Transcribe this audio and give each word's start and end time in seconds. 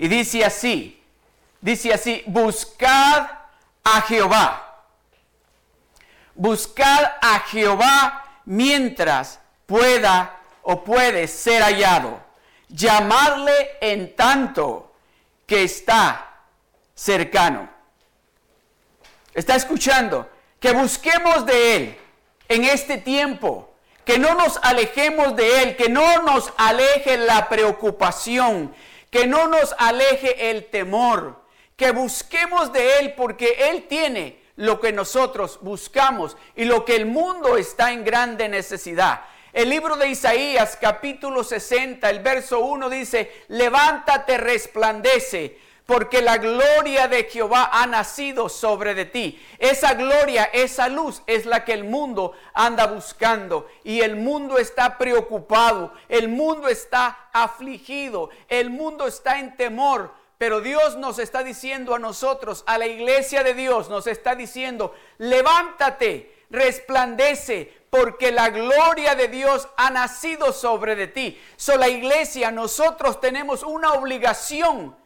6. 0.00 0.02
Y 0.02 0.08
dice 0.08 0.44
así, 0.44 1.02
dice 1.60 1.92
así, 1.92 2.22
buscad 2.26 3.28
a 3.84 4.00
Jehová. 4.02 4.84
Buscad 6.34 7.04
a 7.20 7.40
Jehová 7.40 8.24
mientras 8.46 9.40
pueda 9.66 10.38
o 10.62 10.82
puede 10.82 11.28
ser 11.28 11.62
hallado. 11.62 12.18
Llamarle 12.68 13.52
en 13.80 14.16
tanto 14.16 14.94
que 15.46 15.64
está 15.64 16.30
cercano. 16.94 17.68
¿Está 19.34 19.56
escuchando? 19.56 20.30
Que 20.58 20.72
busquemos 20.72 21.44
de 21.44 21.76
Él 21.76 21.98
en 22.48 22.64
este 22.64 22.96
tiempo 22.98 23.70
que 24.04 24.18
no 24.18 24.34
nos 24.34 24.58
alejemos 24.62 25.36
de 25.36 25.62
Él, 25.62 25.76
que 25.76 25.88
no 25.88 26.22
nos 26.22 26.52
aleje 26.56 27.16
la 27.16 27.48
preocupación, 27.48 28.74
que 29.10 29.26
no 29.26 29.48
nos 29.48 29.74
aleje 29.78 30.50
el 30.50 30.66
temor, 30.66 31.42
que 31.76 31.90
busquemos 31.90 32.72
de 32.72 32.98
Él 32.98 33.14
porque 33.16 33.70
Él 33.70 33.86
tiene 33.88 34.40
lo 34.56 34.80
que 34.80 34.92
nosotros 34.92 35.58
buscamos 35.62 36.36
y 36.54 36.64
lo 36.64 36.84
que 36.84 36.96
el 36.96 37.06
mundo 37.06 37.56
está 37.56 37.92
en 37.92 38.04
grande 38.04 38.48
necesidad. 38.48 39.22
El 39.52 39.70
libro 39.70 39.96
de 39.96 40.08
Isaías 40.08 40.78
capítulo 40.80 41.42
60, 41.42 42.08
el 42.08 42.20
verso 42.20 42.60
1 42.60 42.88
dice, 42.88 43.44
levántate, 43.48 44.38
resplandece 44.38 45.58
porque 45.90 46.22
la 46.22 46.38
gloria 46.38 47.08
de 47.08 47.24
Jehová 47.24 47.68
ha 47.72 47.84
nacido 47.84 48.48
sobre 48.48 48.94
de 48.94 49.06
ti. 49.06 49.44
Esa 49.58 49.94
gloria, 49.94 50.44
esa 50.52 50.88
luz 50.88 51.20
es 51.26 51.46
la 51.46 51.64
que 51.64 51.72
el 51.72 51.82
mundo 51.82 52.32
anda 52.54 52.86
buscando 52.86 53.68
y 53.82 54.00
el 54.00 54.14
mundo 54.14 54.56
está 54.58 54.98
preocupado, 54.98 55.92
el 56.08 56.28
mundo 56.28 56.68
está 56.68 57.28
afligido, 57.32 58.30
el 58.46 58.70
mundo 58.70 59.08
está 59.08 59.40
en 59.40 59.56
temor. 59.56 60.14
Pero 60.38 60.60
Dios 60.60 60.96
nos 60.96 61.18
está 61.18 61.42
diciendo 61.42 61.92
a 61.92 61.98
nosotros, 61.98 62.62
a 62.68 62.78
la 62.78 62.86
iglesia 62.86 63.42
de 63.42 63.54
Dios, 63.54 63.90
nos 63.90 64.06
está 64.06 64.36
diciendo, 64.36 64.94
levántate, 65.18 66.44
resplandece, 66.50 67.80
porque 67.90 68.30
la 68.30 68.50
gloria 68.50 69.16
de 69.16 69.26
Dios 69.26 69.66
ha 69.76 69.90
nacido 69.90 70.52
sobre 70.52 70.94
de 70.94 71.08
ti. 71.08 71.42
So 71.56 71.76
la 71.76 71.88
iglesia, 71.88 72.52
nosotros 72.52 73.20
tenemos 73.20 73.64
una 73.64 73.94
obligación 73.94 74.99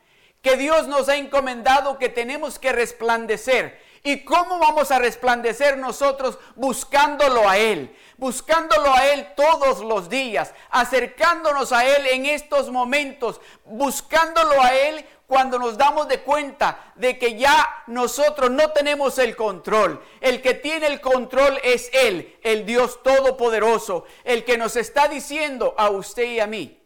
que 0.45 0.59
Dios 0.59 0.87
nos 0.87 1.09
ha 1.09 1.17
encomendado 1.17 1.99
que 1.99 2.11
tenemos 2.11 2.59
que 2.59 2.71
resplandecer. 2.71 3.83
¿Y 4.03 4.25
cómo 4.25 4.59
vamos 4.59 4.91
a 4.91 4.99
resplandecer 4.99 5.79
nosotros 5.79 6.39
buscándolo 6.55 7.49
a 7.49 7.57
Él? 7.57 7.97
Buscándolo 8.19 8.93
a 8.93 9.07
Él 9.09 9.27
todos 9.35 9.81
los 9.81 10.11
días, 10.11 10.53
acercándonos 10.69 11.73
a 11.73 11.87
Él 11.87 12.07
en 12.09 12.27
estos 12.27 12.71
momentos, 12.71 13.41
buscándolo 13.65 14.61
a 14.61 14.75
Él 14.75 15.07
cuando 15.27 15.59
nos 15.59 15.79
damos 15.79 16.09
de 16.09 16.21
cuenta 16.21 16.93
de 16.97 17.19
que 17.19 17.39
ya 17.39 17.67
nosotros 17.87 18.51
no 18.51 18.71
tenemos 18.73 19.19
el 19.19 19.37
control. 19.37 20.05
El 20.21 20.43
que 20.43 20.53
tiene 20.53 20.89
el 20.89 21.01
control 21.01 21.59
es 21.65 21.89
Él, 21.95 22.39
el 22.43 22.67
Dios 22.67 23.03
Todopoderoso, 23.03 24.05
el 24.25 24.45
que 24.45 24.59
nos 24.59 24.77
está 24.77 25.09
diciendo 25.09 25.75
a 25.79 25.89
usted 25.89 26.25
y 26.25 26.41
a 26.41 26.47
mí, 26.47 26.79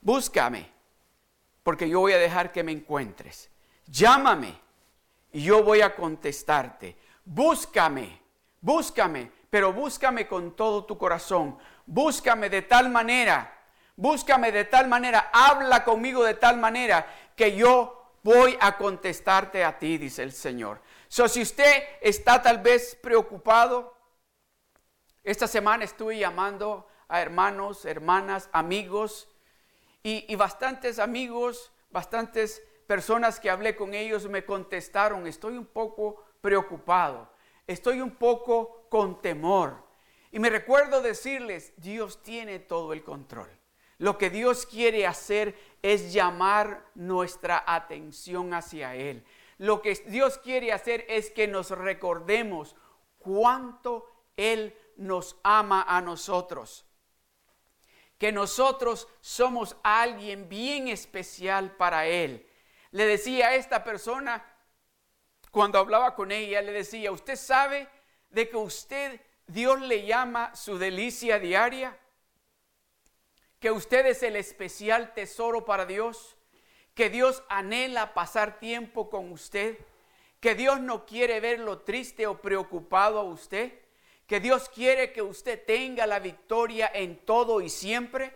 búscame 0.00 0.75
porque 1.66 1.88
yo 1.88 1.98
voy 1.98 2.12
a 2.12 2.18
dejar 2.18 2.52
que 2.52 2.62
me 2.62 2.70
encuentres. 2.70 3.50
Llámame 3.86 4.56
y 5.32 5.42
yo 5.42 5.64
voy 5.64 5.80
a 5.80 5.96
contestarte. 5.96 6.96
Búscame, 7.24 8.20
búscame, 8.60 9.32
pero 9.50 9.72
búscame 9.72 10.28
con 10.28 10.54
todo 10.54 10.84
tu 10.84 10.96
corazón. 10.96 11.58
Búscame 11.84 12.50
de 12.50 12.62
tal 12.62 12.88
manera, 12.88 13.52
búscame 13.96 14.52
de 14.52 14.66
tal 14.66 14.86
manera, 14.86 15.28
habla 15.32 15.82
conmigo 15.82 16.22
de 16.22 16.34
tal 16.34 16.56
manera 16.56 17.04
que 17.34 17.56
yo 17.56 18.12
voy 18.22 18.56
a 18.60 18.76
contestarte 18.76 19.64
a 19.64 19.76
ti, 19.76 19.98
dice 19.98 20.22
el 20.22 20.30
Señor. 20.30 20.80
So, 21.08 21.26
si 21.26 21.42
usted 21.42 21.82
está 22.00 22.40
tal 22.40 22.58
vez 22.58 22.96
preocupado, 23.02 23.96
esta 25.24 25.48
semana 25.48 25.82
estuve 25.82 26.16
llamando 26.16 26.86
a 27.08 27.20
hermanos, 27.20 27.84
hermanas, 27.86 28.48
amigos, 28.52 29.26
y, 30.08 30.36
bastantes 30.36 31.00
amigos, 31.00 31.72
bastantes 31.90 32.62
personas 32.86 33.40
que 33.40 33.50
hablé 33.50 33.74
con 33.74 33.92
ellos 33.92 34.28
me 34.28 34.44
contestaron, 34.44 35.26
estoy 35.26 35.58
un 35.58 35.66
poco 35.66 36.22
preocupado, 36.40 37.28
estoy 37.66 38.00
un 38.00 38.12
poco 38.12 38.86
con 38.88 39.20
temor. 39.20 39.84
Y 40.30 40.38
me 40.38 40.48
recuerdo 40.48 41.02
decirles, 41.02 41.72
Dios 41.76 42.22
tiene 42.22 42.60
todo 42.60 42.92
el 42.92 43.02
control. 43.02 43.50
Lo 43.98 44.16
que 44.16 44.30
Dios 44.30 44.64
quiere 44.64 45.08
hacer 45.08 45.58
es 45.82 46.12
llamar 46.12 46.88
nuestra 46.94 47.64
atención 47.66 48.54
hacia 48.54 48.94
Él. 48.94 49.24
Lo 49.58 49.82
que 49.82 49.92
Dios 50.06 50.38
quiere 50.38 50.72
hacer 50.72 51.04
es 51.08 51.32
que 51.32 51.48
nos 51.48 51.70
recordemos 51.70 52.76
cuánto 53.18 54.06
Él 54.36 54.72
nos 54.96 55.36
ama 55.42 55.84
a 55.88 56.00
nosotros 56.00 56.85
que 58.18 58.32
nosotros 58.32 59.08
somos 59.20 59.76
alguien 59.82 60.48
bien 60.48 60.88
especial 60.88 61.76
para 61.76 62.06
Él. 62.06 62.46
Le 62.90 63.06
decía 63.06 63.48
a 63.48 63.54
esta 63.54 63.84
persona, 63.84 64.44
cuando 65.50 65.78
hablaba 65.78 66.14
con 66.14 66.32
ella, 66.32 66.62
le 66.62 66.72
decía, 66.72 67.12
¿usted 67.12 67.36
sabe 67.36 67.88
de 68.30 68.48
que 68.48 68.56
usted, 68.56 69.20
Dios 69.46 69.80
le 69.80 70.06
llama 70.06 70.54
su 70.54 70.78
delicia 70.78 71.38
diaria? 71.38 71.98
Que 73.60 73.70
usted 73.70 74.06
es 74.06 74.22
el 74.22 74.36
especial 74.36 75.12
tesoro 75.14 75.64
para 75.64 75.86
Dios, 75.86 76.36
que 76.94 77.10
Dios 77.10 77.42
anhela 77.48 78.14
pasar 78.14 78.58
tiempo 78.58 79.10
con 79.10 79.30
usted, 79.30 79.78
que 80.40 80.54
Dios 80.54 80.80
no 80.80 81.04
quiere 81.04 81.40
verlo 81.40 81.80
triste 81.80 82.26
o 82.26 82.40
preocupado 82.40 83.18
a 83.18 83.24
usted 83.24 83.85
que 84.26 84.40
Dios 84.40 84.68
quiere 84.68 85.12
que 85.12 85.22
usted 85.22 85.64
tenga 85.64 86.06
la 86.06 86.18
victoria 86.18 86.90
en 86.92 87.24
todo 87.24 87.60
y 87.60 87.68
siempre. 87.68 88.32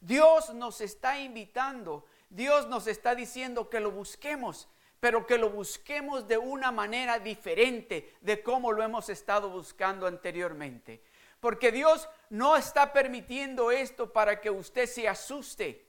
Dios 0.00 0.54
nos 0.54 0.80
está 0.80 1.20
invitando, 1.20 2.06
Dios 2.30 2.68
nos 2.68 2.86
está 2.86 3.14
diciendo 3.14 3.68
que 3.68 3.80
lo 3.80 3.90
busquemos, 3.90 4.68
pero 5.00 5.26
que 5.26 5.38
lo 5.38 5.50
busquemos 5.50 6.26
de 6.26 6.38
una 6.38 6.72
manera 6.72 7.18
diferente 7.18 8.14
de 8.20 8.42
cómo 8.42 8.72
lo 8.72 8.82
hemos 8.82 9.08
estado 9.08 9.50
buscando 9.50 10.06
anteriormente. 10.06 11.02
Porque 11.40 11.70
Dios 11.70 12.08
no 12.30 12.56
está 12.56 12.92
permitiendo 12.92 13.70
esto 13.70 14.12
para 14.12 14.40
que 14.40 14.50
usted 14.50 14.86
se 14.86 15.06
asuste. 15.06 15.85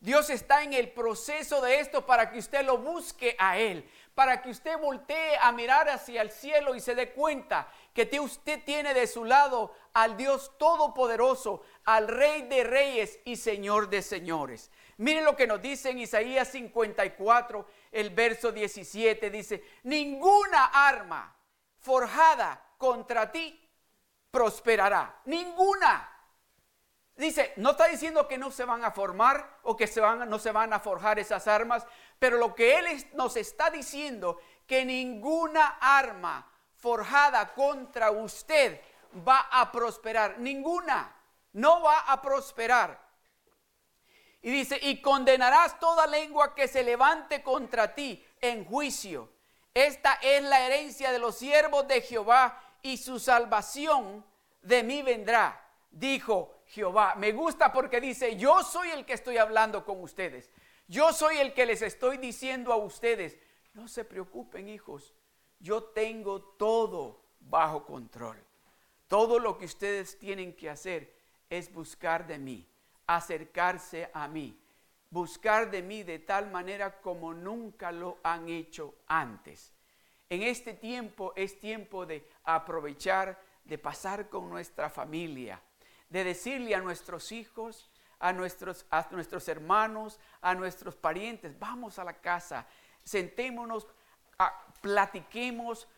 Dios 0.00 0.30
está 0.30 0.62
en 0.62 0.74
el 0.74 0.90
proceso 0.92 1.60
de 1.60 1.80
esto 1.80 2.04
para 2.04 2.30
que 2.30 2.38
usted 2.38 2.64
lo 2.64 2.78
busque 2.78 3.34
a 3.38 3.58
Él, 3.58 3.88
para 4.14 4.42
que 4.42 4.50
usted 4.50 4.78
voltee 4.78 5.36
a 5.40 5.52
mirar 5.52 5.88
hacia 5.88 6.22
el 6.22 6.30
cielo 6.30 6.74
y 6.74 6.80
se 6.80 6.94
dé 6.94 7.12
cuenta 7.12 7.68
que 7.94 8.20
usted 8.20 8.62
tiene 8.64 8.94
de 8.94 9.06
su 9.06 9.24
lado 9.24 9.74
al 9.94 10.16
Dios 10.16 10.52
Todopoderoso, 10.58 11.62
al 11.84 12.08
Rey 12.08 12.42
de 12.42 12.64
Reyes 12.64 13.18
y 13.24 13.36
Señor 13.36 13.88
de 13.88 14.02
Señores. 14.02 14.70
Miren 14.98 15.24
lo 15.24 15.36
que 15.36 15.46
nos 15.46 15.60
dice 15.60 15.90
en 15.90 15.98
Isaías 15.98 16.48
54, 16.48 17.66
el 17.92 18.10
verso 18.10 18.52
17, 18.52 19.30
dice, 19.30 19.64
ninguna 19.82 20.66
arma 20.66 21.34
forjada 21.78 22.62
contra 22.78 23.30
ti 23.30 23.62
prosperará, 24.30 25.20
ninguna. 25.24 26.15
Dice, 27.16 27.54
no 27.56 27.70
está 27.70 27.88
diciendo 27.88 28.28
que 28.28 28.36
no 28.36 28.50
se 28.50 28.66
van 28.66 28.84
a 28.84 28.90
formar 28.90 29.58
o 29.62 29.74
que 29.74 29.90
no 30.26 30.38
se 30.38 30.52
van 30.52 30.72
a 30.74 30.80
forjar 30.80 31.18
esas 31.18 31.48
armas, 31.48 31.86
pero 32.18 32.36
lo 32.36 32.54
que 32.54 32.78
Él 32.78 33.10
nos 33.14 33.36
está 33.36 33.70
diciendo, 33.70 34.38
que 34.66 34.84
ninguna 34.84 35.78
arma 35.80 36.46
forjada 36.76 37.54
contra 37.54 38.10
usted 38.10 38.80
va 39.26 39.48
a 39.50 39.72
prosperar. 39.72 40.38
Ninguna. 40.38 41.14
No 41.54 41.80
va 41.80 42.00
a 42.00 42.20
prosperar. 42.20 43.00
Y 44.42 44.50
dice, 44.50 44.78
y 44.82 45.00
condenarás 45.00 45.80
toda 45.80 46.06
lengua 46.06 46.54
que 46.54 46.68
se 46.68 46.82
levante 46.84 47.42
contra 47.42 47.94
ti 47.94 48.22
en 48.40 48.66
juicio. 48.66 49.32
Esta 49.72 50.18
es 50.20 50.42
la 50.42 50.60
herencia 50.66 51.12
de 51.12 51.18
los 51.18 51.36
siervos 51.36 51.88
de 51.88 52.02
Jehová 52.02 52.60
y 52.82 52.98
su 52.98 53.18
salvación 53.18 54.24
de 54.60 54.82
mí 54.82 55.02
vendrá, 55.02 55.64
dijo 55.90 56.55
Jehová. 56.66 57.14
Me 57.16 57.32
gusta 57.32 57.72
porque 57.72 58.00
dice, 58.00 58.36
yo 58.36 58.62
soy 58.62 58.90
el 58.90 59.04
que 59.04 59.14
estoy 59.14 59.38
hablando 59.38 59.84
con 59.84 60.02
ustedes. 60.02 60.50
Yo 60.88 61.12
soy 61.12 61.38
el 61.38 61.52
que 61.52 61.66
les 61.66 61.82
estoy 61.82 62.18
diciendo 62.18 62.72
a 62.72 62.76
ustedes, 62.76 63.38
no 63.74 63.88
se 63.88 64.04
preocupen 64.04 64.68
hijos, 64.68 65.14
yo 65.58 65.82
tengo 65.82 66.40
todo 66.40 67.20
bajo 67.40 67.84
control. 67.84 68.36
Todo 69.08 69.38
lo 69.38 69.58
que 69.58 69.66
ustedes 69.66 70.18
tienen 70.18 70.54
que 70.54 70.70
hacer 70.70 71.12
es 71.50 71.72
buscar 71.72 72.26
de 72.26 72.38
mí, 72.38 72.66
acercarse 73.06 74.10
a 74.12 74.28
mí, 74.28 74.58
buscar 75.10 75.70
de 75.70 75.82
mí 75.82 76.02
de 76.02 76.18
tal 76.18 76.50
manera 76.50 77.00
como 77.00 77.32
nunca 77.34 77.92
lo 77.92 78.18
han 78.22 78.48
hecho 78.48 78.94
antes. 79.06 79.72
En 80.28 80.42
este 80.42 80.74
tiempo 80.74 81.32
es 81.36 81.58
tiempo 81.60 82.04
de 82.04 82.28
aprovechar, 82.44 83.40
de 83.64 83.78
pasar 83.78 84.28
con 84.28 84.48
nuestra 84.50 84.90
familia, 84.90 85.60
de 86.08 86.24
decirle 86.24 86.74
a 86.74 86.80
nuestros 86.80 87.32
hijos, 87.32 87.90
a 88.18 88.32
nuestros, 88.32 88.86
a 88.90 89.06
nuestros 89.10 89.48
hermanos, 89.48 90.18
a 90.40 90.54
nuestros 90.54 90.96
parientes, 90.96 91.58
vamos 91.58 91.98
a 91.98 92.04
la 92.04 92.14
casa, 92.14 92.66
sentémonos, 93.04 93.86
platiquemos, 94.80 95.88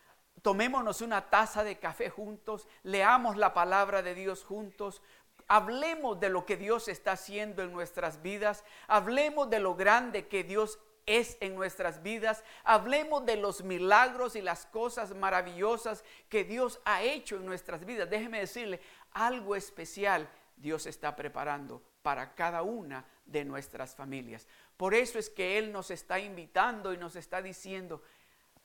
tomémonos 0.42 1.00
una 1.00 1.28
taza 1.28 1.64
de 1.64 1.78
café 1.78 2.10
juntos, 2.10 2.66
leamos 2.82 3.36
la 3.36 3.54
palabra 3.54 4.02
de 4.02 4.14
Dios 4.14 4.44
juntos, 4.44 5.02
hablemos 5.46 6.18
de 6.20 6.28
lo 6.28 6.44
que 6.44 6.56
Dios 6.56 6.88
está 6.88 7.12
haciendo 7.12 7.62
en 7.62 7.72
nuestras 7.72 8.22
vidas, 8.22 8.64
hablemos 8.86 9.48
de 9.50 9.60
lo 9.60 9.74
grande 9.74 10.28
que 10.28 10.44
Dios 10.44 10.78
es 11.08 11.38
en 11.40 11.54
nuestras 11.54 12.02
vidas. 12.02 12.44
Hablemos 12.62 13.24
de 13.24 13.36
los 13.36 13.64
milagros 13.64 14.36
y 14.36 14.42
las 14.42 14.66
cosas 14.66 15.14
maravillosas 15.14 16.04
que 16.28 16.44
Dios 16.44 16.80
ha 16.84 17.02
hecho 17.02 17.36
en 17.36 17.46
nuestras 17.46 17.84
vidas. 17.84 18.08
Déjeme 18.10 18.40
decirle, 18.40 18.80
algo 19.26 19.56
especial 19.56 20.28
Dios 20.56 20.86
está 20.86 21.14
preparando 21.14 21.82
para 22.02 22.34
cada 22.34 22.62
una 22.62 23.04
de 23.26 23.44
nuestras 23.44 23.94
familias. 23.94 24.46
Por 24.76 24.94
eso 24.94 25.18
es 25.18 25.28
que 25.28 25.58
Él 25.58 25.72
nos 25.72 25.90
está 25.90 26.18
invitando 26.18 26.92
y 26.92 26.96
nos 26.96 27.16
está 27.16 27.42
diciendo 27.42 28.02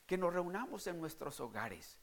que 0.06 0.16
nos 0.16 0.32
reunamos 0.32 0.86
en 0.86 1.00
nuestros 1.00 1.40
hogares. 1.40 1.98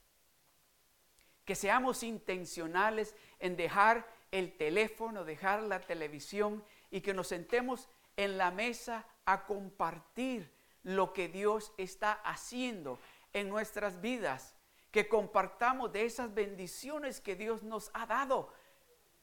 Que 1.46 1.56
seamos 1.56 2.04
intencionales 2.04 3.16
en 3.40 3.56
dejar 3.56 4.08
el 4.32 4.56
teléfono, 4.58 5.24
dejar 5.24 5.64
la 5.64 5.80
televisión 5.80 6.64
y 6.90 7.02
que 7.02 7.14
nos 7.14 7.28
sentemos 7.28 7.90
en 8.18 8.38
la 8.38 8.52
mesa 8.52 9.06
a 9.26 9.46
compartir 9.46 10.52
lo 10.84 11.14
que 11.14 11.28
Dios 11.28 11.74
está 11.78 12.14
haciendo 12.14 13.00
en 13.34 13.50
nuestras 13.50 14.02
vidas, 14.02 14.56
que 14.92 15.08
compartamos 15.08 15.92
de 15.92 16.06
esas 16.06 16.34
bendiciones 16.34 17.22
que 17.22 17.36
Dios 17.36 17.64
nos 17.64 17.90
ha 17.94 18.06
dado, 18.06 18.54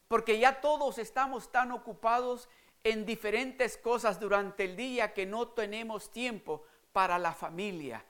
porque 0.09 0.39
ya 0.39 0.61
todos 0.61 0.99
estamos 0.99 1.53
tan 1.53 1.73
ocupados 1.73 2.49
en 2.83 3.05
diferentes 3.05 3.77
cosas 3.77 4.19
durante 4.19 4.65
el 4.65 4.77
día 4.77 5.13
que 5.13 5.27
no 5.27 5.49
tenemos 5.49 6.11
tiempo 6.11 6.65
para 6.93 7.19
la 7.19 7.33
familia. 7.33 8.05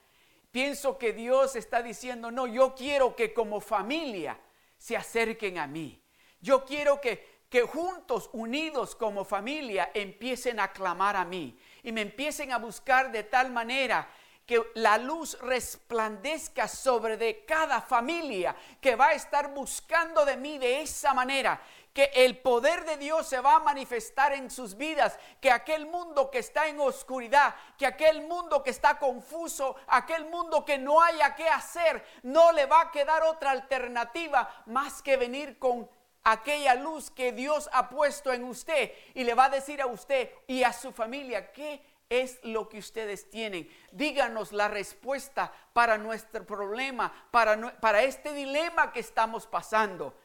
Pienso 0.51 0.97
que 0.97 1.13
Dios 1.13 1.57
está 1.57 1.83
diciendo, 1.83 2.31
no, 2.31 2.47
yo 2.47 2.75
quiero 2.75 3.17
que 3.17 3.35
como 3.35 3.61
familia 3.61 4.39
se 4.79 4.97
acerquen 4.97 5.59
a 5.59 5.67
mí. 5.67 6.01
Yo 6.41 6.65
quiero 6.65 7.01
que 7.01 7.39
que 7.49 7.63
juntos, 7.63 8.29
unidos 8.33 8.95
como 8.95 9.25
familia, 9.25 9.91
empiecen 9.95 10.61
a 10.61 10.73
clamar 10.73 11.17
a 11.17 11.25
mí 11.25 11.59
y 11.83 11.93
me 11.93 12.03
empiecen 12.03 12.53
a 12.53 12.59
buscar 12.59 13.11
de 13.11 13.25
tal 13.25 13.51
manera 13.51 14.09
que 14.49 14.65
la 14.77 14.97
luz 14.97 15.39
resplandezca 15.43 16.67
sobre 16.67 17.19
de 17.19 17.45
cada 17.45 17.83
familia 17.83 18.57
que 18.81 18.97
va 18.97 19.09
a 19.09 19.13
estar 19.13 19.53
buscando 19.53 20.25
de 20.25 20.39
mí 20.39 20.57
de 20.57 20.81
esa 20.81 21.13
manera, 21.13 21.61
que 21.93 22.05
el 22.15 22.39
poder 22.39 22.87
de 22.87 22.97
Dios 22.97 23.29
se 23.29 23.41
va 23.41 23.57
a 23.57 23.61
manifestar 23.61 24.33
en 24.33 24.51
sus 24.51 24.75
vidas, 24.75 25.19
que 25.43 25.51
aquel 25.51 25.85
mundo 25.85 26.31
que 26.31 26.39
está 26.39 26.67
en 26.67 26.81
oscuridad, 26.81 27.55
que 27.77 27.85
aquel 27.85 28.23
mundo 28.23 28.63
que 28.63 28.71
está 28.71 28.99
confuso, 28.99 29.77
aquel 29.87 30.25
mundo 30.25 30.65
que 30.65 30.79
no 30.79 31.03
haya 31.03 31.35
qué 31.35 31.47
hacer, 31.51 32.03
no 32.23 32.51
le 32.53 32.65
va 32.65 32.81
a 32.81 32.91
quedar 32.91 33.25
otra 33.25 33.51
alternativa 33.51 34.49
más 34.65 35.03
que 35.03 35.19
venir 35.19 35.59
con 35.59 35.91
aquella 36.25 36.75
luz 36.75 37.11
que 37.11 37.33
Dios 37.33 37.69
ha 37.71 37.91
puesto 37.91 38.33
en 38.33 38.45
usted 38.45 38.93
y 39.13 39.25
le 39.25 39.35
va 39.35 39.45
a 39.45 39.51
decir 39.51 39.83
a 39.83 39.87
usted 39.87 40.31
y 40.47 40.63
a 40.63 40.73
su 40.73 40.91
familia 40.91 41.53
qué 41.53 41.83
es 42.09 42.39
lo 42.43 42.69
que 42.69 42.79
ustedes 42.79 43.29
tienen. 43.31 43.69
Díganos 43.93 44.53
la 44.53 44.69
respuesta 44.69 45.53
para 45.73 45.99
nuestro 45.99 46.45
problema, 46.47 47.13
para, 47.31 47.81
para 47.81 48.03
este 48.03 48.33
dilema 48.33 48.93
que 48.93 49.01
estamos 49.01 49.47
pasando. 49.47 50.17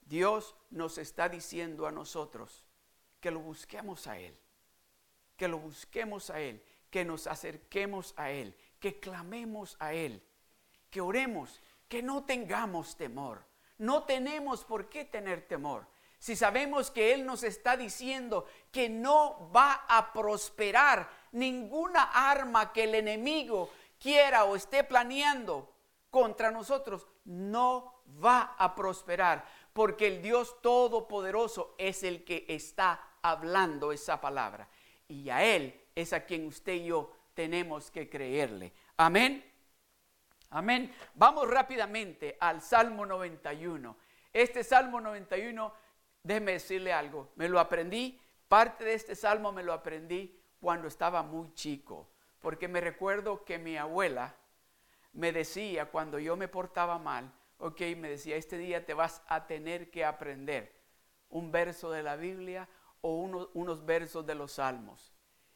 Dios 0.00 0.54
nos 0.70 0.98
está 0.98 1.28
diciendo 1.28 1.86
a 1.86 1.92
nosotros 1.92 2.64
que 3.20 3.30
lo 3.30 3.40
busquemos 3.40 4.06
a 4.06 4.18
Él, 4.18 4.36
que 5.36 5.48
lo 5.48 5.58
busquemos 5.58 6.30
a 6.30 6.40
Él, 6.40 6.62
que 6.90 7.04
nos 7.04 7.26
acerquemos 7.26 8.14
a 8.16 8.30
Él, 8.30 8.56
que 8.80 8.98
clamemos 8.98 9.76
a 9.78 9.94
Él, 9.94 10.22
que 10.90 11.00
oremos, 11.00 11.60
que 11.88 12.02
no 12.02 12.24
tengamos 12.24 12.96
temor 12.96 13.52
no 13.82 14.04
tenemos 14.04 14.64
por 14.64 14.88
qué 14.88 15.04
tener 15.04 15.42
temor. 15.48 15.88
Si 16.22 16.36
sabemos 16.36 16.92
que 16.92 17.12
Él 17.12 17.26
nos 17.26 17.42
está 17.42 17.76
diciendo 17.76 18.46
que 18.70 18.88
no 18.88 19.50
va 19.50 19.86
a 19.88 20.12
prosperar 20.12 21.10
ninguna 21.32 22.12
arma 22.12 22.72
que 22.72 22.84
el 22.84 22.94
enemigo 22.94 23.70
quiera 23.98 24.44
o 24.44 24.54
esté 24.54 24.84
planeando 24.84 25.74
contra 26.10 26.52
nosotros, 26.52 27.08
no 27.24 28.04
va 28.24 28.54
a 28.56 28.72
prosperar, 28.72 29.44
porque 29.72 30.06
el 30.06 30.22
Dios 30.22 30.62
Todopoderoso 30.62 31.74
es 31.76 32.04
el 32.04 32.22
que 32.22 32.46
está 32.48 33.00
hablando 33.20 33.90
esa 33.90 34.20
palabra. 34.20 34.68
Y 35.08 35.28
a 35.28 35.42
Él 35.42 35.88
es 35.92 36.12
a 36.12 36.24
quien 36.24 36.46
usted 36.46 36.74
y 36.74 36.84
yo 36.84 37.10
tenemos 37.34 37.90
que 37.90 38.08
creerle. 38.08 38.72
Amén. 38.96 39.44
Amén. 40.50 40.94
Vamos 41.14 41.50
rápidamente 41.50 42.36
al 42.38 42.62
Salmo 42.62 43.04
91. 43.04 43.96
Este 44.32 44.62
Salmo 44.62 45.00
91, 45.00 45.81
déjeme 46.22 46.52
decirle 46.52 46.92
algo, 46.92 47.32
me 47.36 47.48
lo 47.48 47.58
aprendí, 47.58 48.20
parte 48.48 48.84
de 48.84 48.94
este 48.94 49.14
Salmo 49.14 49.52
me 49.52 49.62
lo 49.62 49.72
aprendí 49.72 50.38
cuando 50.60 50.88
estaba 50.88 51.22
muy 51.22 51.52
chico, 51.54 52.10
porque 52.40 52.68
me 52.68 52.80
recuerdo 52.80 53.44
que 53.44 53.58
mi 53.58 53.76
abuela 53.76 54.36
me 55.12 55.32
decía 55.32 55.86
cuando 55.86 56.18
yo 56.18 56.36
me 56.36 56.48
portaba 56.48 56.98
mal, 56.98 57.32
ok, 57.58 57.80
me 57.96 58.10
decía, 58.10 58.36
este 58.36 58.58
día 58.58 58.84
te 58.84 58.94
vas 58.94 59.22
a 59.28 59.46
tener 59.46 59.90
que 59.90 60.04
aprender 60.04 60.80
un 61.28 61.50
verso 61.50 61.90
de 61.90 62.02
la 62.02 62.16
Biblia 62.16 62.68
o 63.00 63.16
unos 63.54 63.84
versos 63.84 64.26
de 64.26 64.34
los 64.34 64.52
Salmos. 64.52 65.12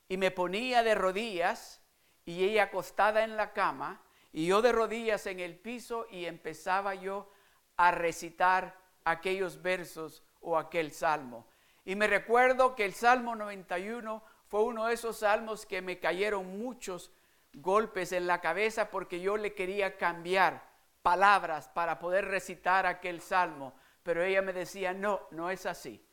Y 0.09 0.17
me 0.17 0.31
ponía 0.31 0.83
de 0.83 0.95
rodillas 0.95 1.83
y 2.25 2.45
ella 2.45 2.65
acostada 2.65 3.25
en 3.25 3.37
la 3.37 3.53
cama, 3.53 4.03
y 4.33 4.47
yo 4.47 4.61
de 4.61 4.73
rodillas 4.73 5.27
en 5.27 5.41
el 5.41 5.57
piso 5.57 6.07
y 6.11 6.27
empezaba 6.27 6.95
yo 6.95 7.31
a 7.77 7.91
recitar 7.91 8.77
aquellos 9.05 9.63
versos 9.63 10.23
o 10.41 10.59
aquel 10.59 10.93
salmo. 10.93 11.47
Y 11.85 11.95
me 11.95 12.07
recuerdo 12.07 12.75
que 12.75 12.85
el 12.85 12.95
Salmo 12.95 13.37
91 13.37 14.23
fue 14.49 14.63
uno 14.63 14.87
de 14.87 14.95
esos 14.95 15.19
salmos 15.19 15.67
que 15.67 15.83
me 15.83 15.99
cayeron 15.99 16.59
muchos 16.59 17.13
golpes 17.53 18.13
en 18.13 18.27
la 18.27 18.41
cabeza 18.41 18.91
porque 18.91 19.21
yo 19.21 19.37
le 19.37 19.55
quería 19.55 19.97
cambiar 19.97 20.63
palabras 21.03 21.69
para 21.69 21.99
poder 21.99 22.27
recitar 22.27 22.87
aquel 22.87 23.21
salmo. 23.21 23.73
Pero 24.03 24.23
ella 24.23 24.43
me 24.43 24.53
decía, 24.53 24.93
no, 24.93 25.21
no 25.31 25.51
es 25.51 25.67
así. 25.67 26.05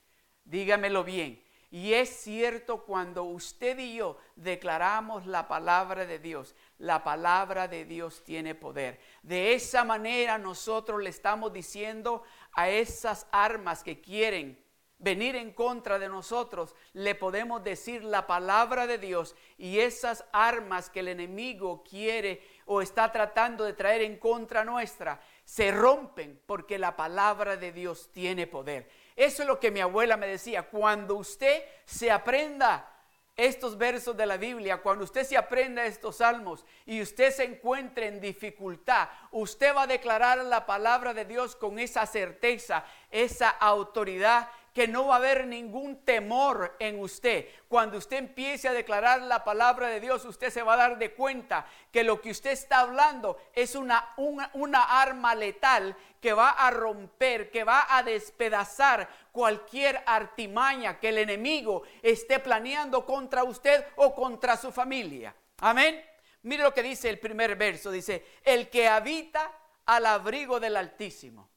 Dígamelo 0.45 1.03
bien. 1.03 1.43
Y 1.73 1.95
es 1.95 2.09
cierto 2.09 2.83
cuando 2.83 3.23
usted 3.23 3.79
y 3.79 3.95
yo 3.95 4.19
declaramos 4.35 5.25
la 5.25 5.47
palabra 5.47 6.05
de 6.05 6.19
Dios, 6.19 6.53
la 6.77 7.03
palabra 7.03 7.67
de 7.67 7.83
Dios 7.85 8.23
tiene 8.23 8.53
poder. 8.53 8.99
De 9.23 9.55
esa 9.55 9.83
manera 9.83 10.37
nosotros 10.37 11.01
le 11.01 11.09
estamos 11.09 11.51
diciendo 11.51 12.21
a 12.53 12.69
esas 12.69 13.27
armas 13.31 13.83
que 13.83 14.01
quieren 14.01 14.63
venir 15.03 15.35
en 15.35 15.51
contra 15.51 15.99
de 15.99 16.07
nosotros, 16.07 16.75
le 16.93 17.13
podemos 17.13 17.63
decir 17.63 18.03
la 18.03 18.25
palabra 18.25 18.87
de 18.87 18.97
Dios 18.97 19.35
y 19.57 19.79
esas 19.79 20.23
armas 20.31 20.89
que 20.89 21.01
el 21.01 21.09
enemigo 21.09 21.83
quiere 21.83 22.41
o 22.65 22.81
está 22.81 23.11
tratando 23.11 23.65
de 23.65 23.73
traer 23.73 24.01
en 24.01 24.17
contra 24.17 24.63
nuestra, 24.63 25.19
se 25.43 25.71
rompen 25.71 26.41
porque 26.45 26.79
la 26.79 26.95
palabra 26.95 27.57
de 27.57 27.73
Dios 27.73 28.09
tiene 28.13 28.47
poder. 28.47 28.89
Eso 29.15 29.43
es 29.43 29.47
lo 29.47 29.59
que 29.59 29.71
mi 29.71 29.81
abuela 29.81 30.15
me 30.15 30.27
decía. 30.27 30.69
Cuando 30.69 31.15
usted 31.15 31.63
se 31.85 32.09
aprenda 32.09 32.92
estos 33.35 33.77
versos 33.77 34.15
de 34.15 34.25
la 34.25 34.37
Biblia, 34.37 34.81
cuando 34.81 35.03
usted 35.03 35.23
se 35.23 35.37
aprenda 35.37 35.85
estos 35.85 36.17
salmos 36.17 36.65
y 36.85 37.01
usted 37.01 37.31
se 37.31 37.43
encuentre 37.43 38.07
en 38.07 38.21
dificultad, 38.21 39.09
usted 39.31 39.75
va 39.75 39.83
a 39.83 39.87
declarar 39.87 40.37
la 40.39 40.65
palabra 40.65 41.13
de 41.13 41.25
Dios 41.25 41.55
con 41.55 41.79
esa 41.79 42.05
certeza, 42.05 42.85
esa 43.09 43.49
autoridad 43.49 44.49
que 44.73 44.87
no 44.87 45.07
va 45.07 45.15
a 45.15 45.17
haber 45.17 45.45
ningún 45.45 46.03
temor 46.03 46.75
en 46.79 46.99
usted. 46.99 47.47
Cuando 47.67 47.99
usted 47.99 48.17
empiece 48.17 48.67
a 48.67 48.73
declarar 48.73 49.21
la 49.21 49.43
palabra 49.43 49.87
de 49.87 49.99
Dios, 49.99 50.25
usted 50.25 50.49
se 50.49 50.63
va 50.63 50.73
a 50.73 50.77
dar 50.77 50.97
de 50.97 51.13
cuenta 51.13 51.67
que 51.91 52.03
lo 52.03 52.19
que 52.19 52.31
usted 52.31 52.51
está 52.51 52.79
hablando 52.79 53.37
es 53.53 53.75
una, 53.75 54.13
una, 54.17 55.01
arma 55.01 55.35
letal 55.35 55.95
que 56.19 56.33
va 56.33 56.49
a 56.49 56.71
romper, 56.71 57.51
que 57.51 57.63
va 57.63 57.95
a 57.95 58.01
despedazar 58.01 59.07
cualquier 59.31 60.01
artimaña 60.07 60.99
que 60.99 61.09
el 61.09 61.19
enemigo 61.19 61.83
esté 62.01 62.39
planeando 62.39 63.05
contra 63.05 63.43
usted 63.43 63.85
o 63.97 64.15
contra 64.15 64.57
su 64.57 64.71
familia. 64.71 65.35
Amén. 65.59 66.03
Mire 66.41 66.63
lo 66.63 66.73
que 66.73 66.83
dice 66.83 67.09
el 67.09 67.19
primer 67.19 67.55
verso. 67.55 67.91
Dice, 67.91 68.25
el 68.43 68.69
que 68.69 68.87
habita 68.87 69.51
al 69.85 70.05
abrigo 70.07 70.59
del 70.59 70.77
Altísimo, 70.77 71.49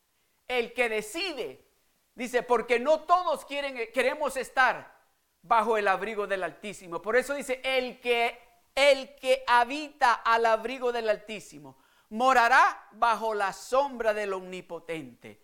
el 0.46 0.74
que 0.74 0.88
decide 0.88 1.65
Dice, 2.16 2.42
porque 2.42 2.80
no 2.80 3.00
todos 3.00 3.44
quieren, 3.44 3.92
queremos 3.92 4.38
estar 4.38 4.96
bajo 5.42 5.76
el 5.76 5.86
abrigo 5.86 6.26
del 6.26 6.42
Altísimo. 6.42 7.00
Por 7.02 7.14
eso 7.14 7.34
dice, 7.34 7.60
el 7.62 8.00
que, 8.00 8.40
el 8.74 9.14
que 9.16 9.44
habita 9.46 10.14
al 10.14 10.46
abrigo 10.46 10.92
del 10.92 11.10
Altísimo 11.10 11.76
morará 12.08 12.88
bajo 12.92 13.34
la 13.34 13.52
sombra 13.52 14.14
del 14.14 14.32
Omnipotente. 14.32 15.42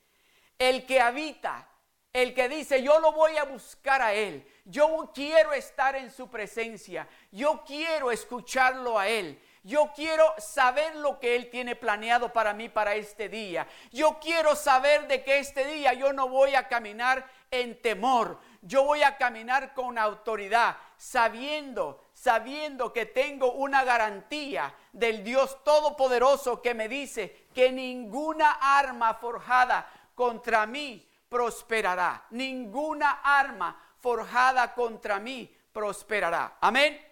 El 0.58 0.86
que 0.86 1.00
habita, 1.00 1.68
El 2.14 2.34
que 2.34 2.48
dice, 2.48 2.82
yo 2.82 3.00
lo 3.00 3.12
voy 3.12 3.36
a 3.36 3.44
buscar 3.44 4.02
a 4.02 4.12
Él. 4.12 4.46
Yo 4.64 5.10
quiero 5.14 5.52
estar 5.54 5.96
en 5.96 6.10
su 6.10 6.28
presencia. 6.30 7.08
Yo 7.30 7.64
quiero 7.66 8.10
escucharlo 8.10 8.98
a 8.98 9.08
Él. 9.08 9.40
Yo 9.64 9.92
quiero 9.94 10.34
saber 10.38 10.96
lo 10.96 11.20
que 11.20 11.36
Él 11.36 11.48
tiene 11.48 11.76
planeado 11.76 12.32
para 12.32 12.52
mí 12.52 12.68
para 12.68 12.94
este 12.96 13.28
día. 13.28 13.68
Yo 13.92 14.18
quiero 14.20 14.56
saber 14.56 15.06
de 15.06 15.22
que 15.22 15.38
este 15.38 15.64
día 15.64 15.92
yo 15.92 16.12
no 16.12 16.28
voy 16.28 16.56
a 16.56 16.66
caminar 16.66 17.24
en 17.48 17.80
temor. 17.80 18.40
Yo 18.60 18.84
voy 18.84 19.02
a 19.04 19.16
caminar 19.16 19.72
con 19.72 19.98
autoridad, 19.98 20.76
sabiendo, 20.96 22.08
sabiendo 22.12 22.92
que 22.92 23.06
tengo 23.06 23.52
una 23.52 23.84
garantía 23.84 24.74
del 24.92 25.22
Dios 25.22 25.62
Todopoderoso 25.62 26.60
que 26.60 26.74
me 26.74 26.88
dice 26.88 27.46
que 27.54 27.70
ninguna 27.70 28.58
arma 28.60 29.14
forjada 29.14 29.88
contra 30.16 30.66
mí 30.66 31.08
prosperará. 31.28 32.26
Ninguna 32.30 33.20
arma 33.22 33.80
forjada 34.00 34.74
contra 34.74 35.20
mí 35.20 35.54
prosperará. 35.72 36.56
Amén. 36.60 37.11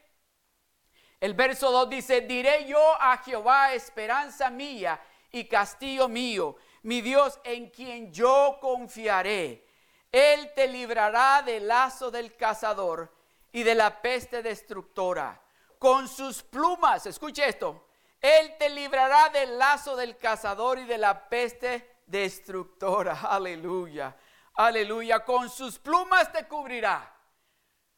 El 1.20 1.34
verso 1.34 1.70
2 1.70 1.90
dice, 1.90 2.22
diré 2.22 2.64
yo 2.64 2.80
a 2.98 3.18
Jehová, 3.18 3.74
esperanza 3.74 4.48
mía 4.48 4.98
y 5.30 5.44
castillo 5.44 6.08
mío, 6.08 6.56
mi 6.82 7.02
Dios 7.02 7.38
en 7.44 7.68
quien 7.68 8.10
yo 8.10 8.56
confiaré. 8.58 9.66
Él 10.10 10.50
te 10.56 10.66
librará 10.66 11.42
del 11.42 11.68
lazo 11.68 12.10
del 12.10 12.34
cazador 12.36 13.12
y 13.52 13.62
de 13.62 13.74
la 13.74 14.00
peste 14.00 14.42
destructora. 14.42 15.38
Con 15.78 16.08
sus 16.08 16.42
plumas, 16.42 17.04
escuche 17.04 17.46
esto, 17.46 17.86
Él 18.20 18.56
te 18.58 18.70
librará 18.70 19.28
del 19.28 19.58
lazo 19.58 19.96
del 19.96 20.16
cazador 20.16 20.78
y 20.78 20.84
de 20.84 20.96
la 20.96 21.28
peste 21.28 21.98
destructora. 22.06 23.20
Aleluya, 23.28 24.16
aleluya. 24.54 25.22
Con 25.22 25.50
sus 25.50 25.78
plumas 25.78 26.32
te 26.32 26.48
cubrirá 26.48 27.19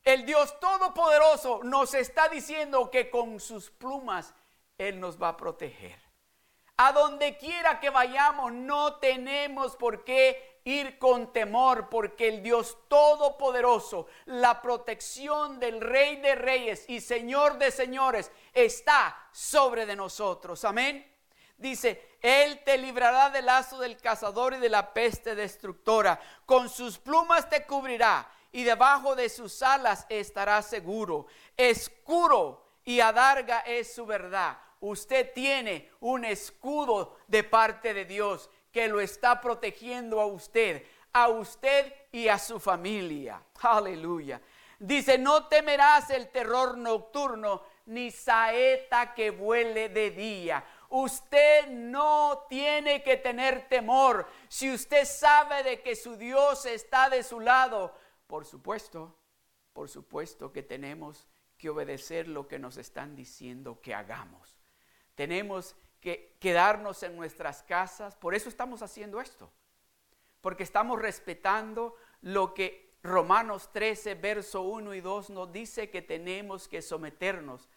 el 0.04 0.26
Dios 0.26 0.58
Todopoderoso 0.58 1.60
nos 1.62 1.94
está 1.94 2.28
diciendo 2.28 2.90
que 2.90 3.10
con 3.10 3.38
sus 3.40 3.70
plumas 3.70 4.34
Él 4.78 4.98
nos 4.98 5.20
va 5.20 5.28
a 5.28 5.36
proteger. 5.36 5.98
A 6.76 6.92
donde 6.92 7.36
quiera 7.36 7.78
que 7.78 7.90
vayamos, 7.90 8.52
no 8.52 8.96
tenemos 8.96 9.76
por 9.76 10.04
qué 10.04 10.60
ir 10.64 10.98
con 10.98 11.32
temor, 11.32 11.88
porque 11.88 12.28
el 12.28 12.42
Dios 12.42 12.78
Todopoderoso, 12.88 14.06
la 14.26 14.60
protección 14.62 15.60
del 15.60 15.80
Rey 15.80 16.16
de 16.16 16.34
Reyes 16.34 16.84
y 16.88 17.00
Señor 17.00 17.58
de 17.58 17.70
Señores, 17.70 18.30
está 18.52 19.16
sobre 19.32 19.86
de 19.86 19.96
nosotros. 19.96 20.64
Amén. 20.64 21.08
Dice, 21.56 22.16
Él 22.20 22.60
te 22.64 22.78
librará 22.78 23.30
del 23.30 23.46
lazo 23.46 23.78
del 23.78 23.96
cazador 23.98 24.54
y 24.54 24.58
de 24.58 24.68
la 24.68 24.92
peste 24.92 25.36
destructora. 25.36 26.18
Con 26.46 26.68
sus 26.68 26.98
plumas 26.98 27.48
te 27.48 27.64
cubrirá 27.66 28.28
y 28.52 28.64
debajo 28.64 29.16
de 29.16 29.28
sus 29.28 29.62
alas 29.62 30.06
estará 30.08 30.62
seguro. 30.62 31.26
Escuro 31.56 32.62
y 32.84 33.00
adarga 33.00 33.60
es 33.60 33.94
su 33.94 34.06
verdad. 34.06 34.58
Usted 34.80 35.32
tiene 35.32 35.90
un 36.00 36.24
escudo 36.24 37.16
de 37.26 37.44
parte 37.44 37.94
de 37.94 38.04
Dios 38.04 38.50
que 38.70 38.88
lo 38.88 39.00
está 39.00 39.40
protegiendo 39.40 40.20
a 40.20 40.26
usted, 40.26 40.84
a 41.12 41.28
usted 41.28 41.92
y 42.10 42.28
a 42.28 42.38
su 42.38 42.60
familia. 42.60 43.42
Aleluya. 43.60 44.40
Dice, 44.78 45.16
no 45.16 45.46
temerás 45.46 46.10
el 46.10 46.28
terror 46.30 46.76
nocturno, 46.76 47.62
ni 47.86 48.10
saeta 48.10 49.14
que 49.14 49.30
vuele 49.30 49.88
de 49.88 50.10
día. 50.10 50.64
Usted 50.88 51.68
no 51.68 52.46
tiene 52.48 53.02
que 53.02 53.16
tener 53.16 53.68
temor. 53.68 54.28
Si 54.48 54.72
usted 54.72 55.04
sabe 55.04 55.62
de 55.62 55.80
que 55.80 55.94
su 55.94 56.16
Dios 56.16 56.66
está 56.66 57.08
de 57.08 57.22
su 57.22 57.38
lado, 57.38 57.94
por 58.32 58.46
supuesto, 58.46 59.14
por 59.74 59.90
supuesto 59.90 60.52
que 60.52 60.62
tenemos 60.62 61.28
que 61.58 61.68
obedecer 61.68 62.28
lo 62.28 62.48
que 62.48 62.58
nos 62.58 62.78
están 62.78 63.14
diciendo 63.14 63.82
que 63.82 63.94
hagamos. 63.94 64.58
Tenemos 65.14 65.76
que 66.00 66.34
quedarnos 66.40 67.02
en 67.02 67.14
nuestras 67.14 67.62
casas, 67.62 68.16
por 68.16 68.34
eso 68.34 68.48
estamos 68.48 68.80
haciendo 68.80 69.20
esto, 69.20 69.52
porque 70.40 70.62
estamos 70.62 70.98
respetando 70.98 71.94
lo 72.22 72.54
que 72.54 72.96
Romanos 73.02 73.70
13, 73.70 74.14
verso 74.14 74.62
1 74.62 74.94
y 74.94 75.02
2 75.02 75.28
nos 75.28 75.52
dice 75.52 75.90
que 75.90 76.00
tenemos 76.00 76.68
que 76.68 76.80
someternos 76.80 77.68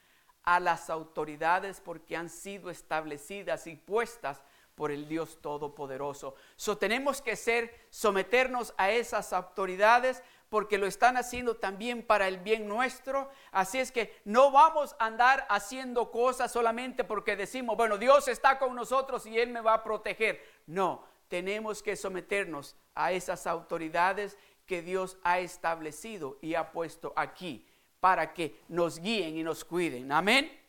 a 0.43 0.62
las 0.62 0.89
autoridades 0.89 1.81
porque 1.81 2.15
han 2.15 2.29
sido 2.29 2.69
establecidas 2.69 3.67
y 3.67 3.75
puestas 3.75 4.41
por 4.75 4.91
el 4.91 5.07
Dios 5.07 5.41
Todopoderoso. 5.41 6.35
So 6.55 6.77
tenemos 6.77 7.21
que 7.21 7.35
ser, 7.35 7.88
someternos 7.89 8.74
a 8.77 8.91
esas 8.91 9.33
autoridades 9.33 10.21
porque 10.49 10.77
lo 10.77 10.87
están 10.87 11.17
haciendo 11.17 11.55
también 11.55 12.05
para 12.05 12.27
el 12.27 12.37
bien 12.37 12.67
nuestro. 12.67 13.29
Así 13.51 13.79
es 13.79 13.91
que 13.91 14.21
no 14.25 14.51
vamos 14.51 14.95
a 14.99 15.05
andar 15.05 15.45
haciendo 15.49 16.11
cosas 16.11 16.51
solamente 16.51 17.03
porque 17.03 17.35
decimos, 17.35 17.75
bueno, 17.77 17.97
Dios 17.97 18.27
está 18.27 18.59
con 18.59 18.75
nosotros 18.75 19.25
y 19.25 19.39
Él 19.39 19.49
me 19.49 19.61
va 19.61 19.73
a 19.75 19.83
proteger. 19.83 20.43
No, 20.67 21.05
tenemos 21.27 21.81
que 21.81 21.95
someternos 21.95 22.75
a 22.93 23.11
esas 23.11 23.47
autoridades 23.47 24.37
que 24.65 24.81
Dios 24.81 25.17
ha 25.23 25.39
establecido 25.39 26.37
y 26.41 26.55
ha 26.55 26.71
puesto 26.71 27.13
aquí 27.15 27.67
para 27.99 28.33
que 28.33 28.61
nos 28.67 28.99
guíen 28.99 29.37
y 29.37 29.43
nos 29.43 29.65
cuiden. 29.65 30.11
Amén. 30.11 30.61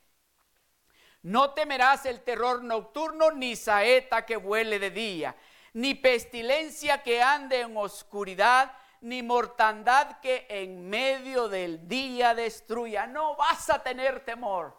No 1.23 1.50
temerás 1.50 2.06
el 2.06 2.21
terror 2.21 2.62
nocturno, 2.62 3.33
ni 3.33 3.56
saeta 3.56 4.25
que 4.25 4.37
vuele 4.37 4.78
de 4.78 4.90
día, 4.90 5.37
ni 5.73 5.95
pestilencia 5.95 7.02
que 7.02 7.21
ande 7.21 7.61
en 7.62 7.76
oscuridad, 7.76 8.73
ni 9.07 9.23
mortandad 9.23 10.21
que 10.21 10.47
en 10.49 10.89
medio 10.91 11.49
del 11.49 11.87
día 11.87 12.35
destruya. 12.35 13.07
No 13.07 13.37
vas 13.37 13.71
a 13.71 13.83
tener 13.83 14.25
temor. 14.25 14.77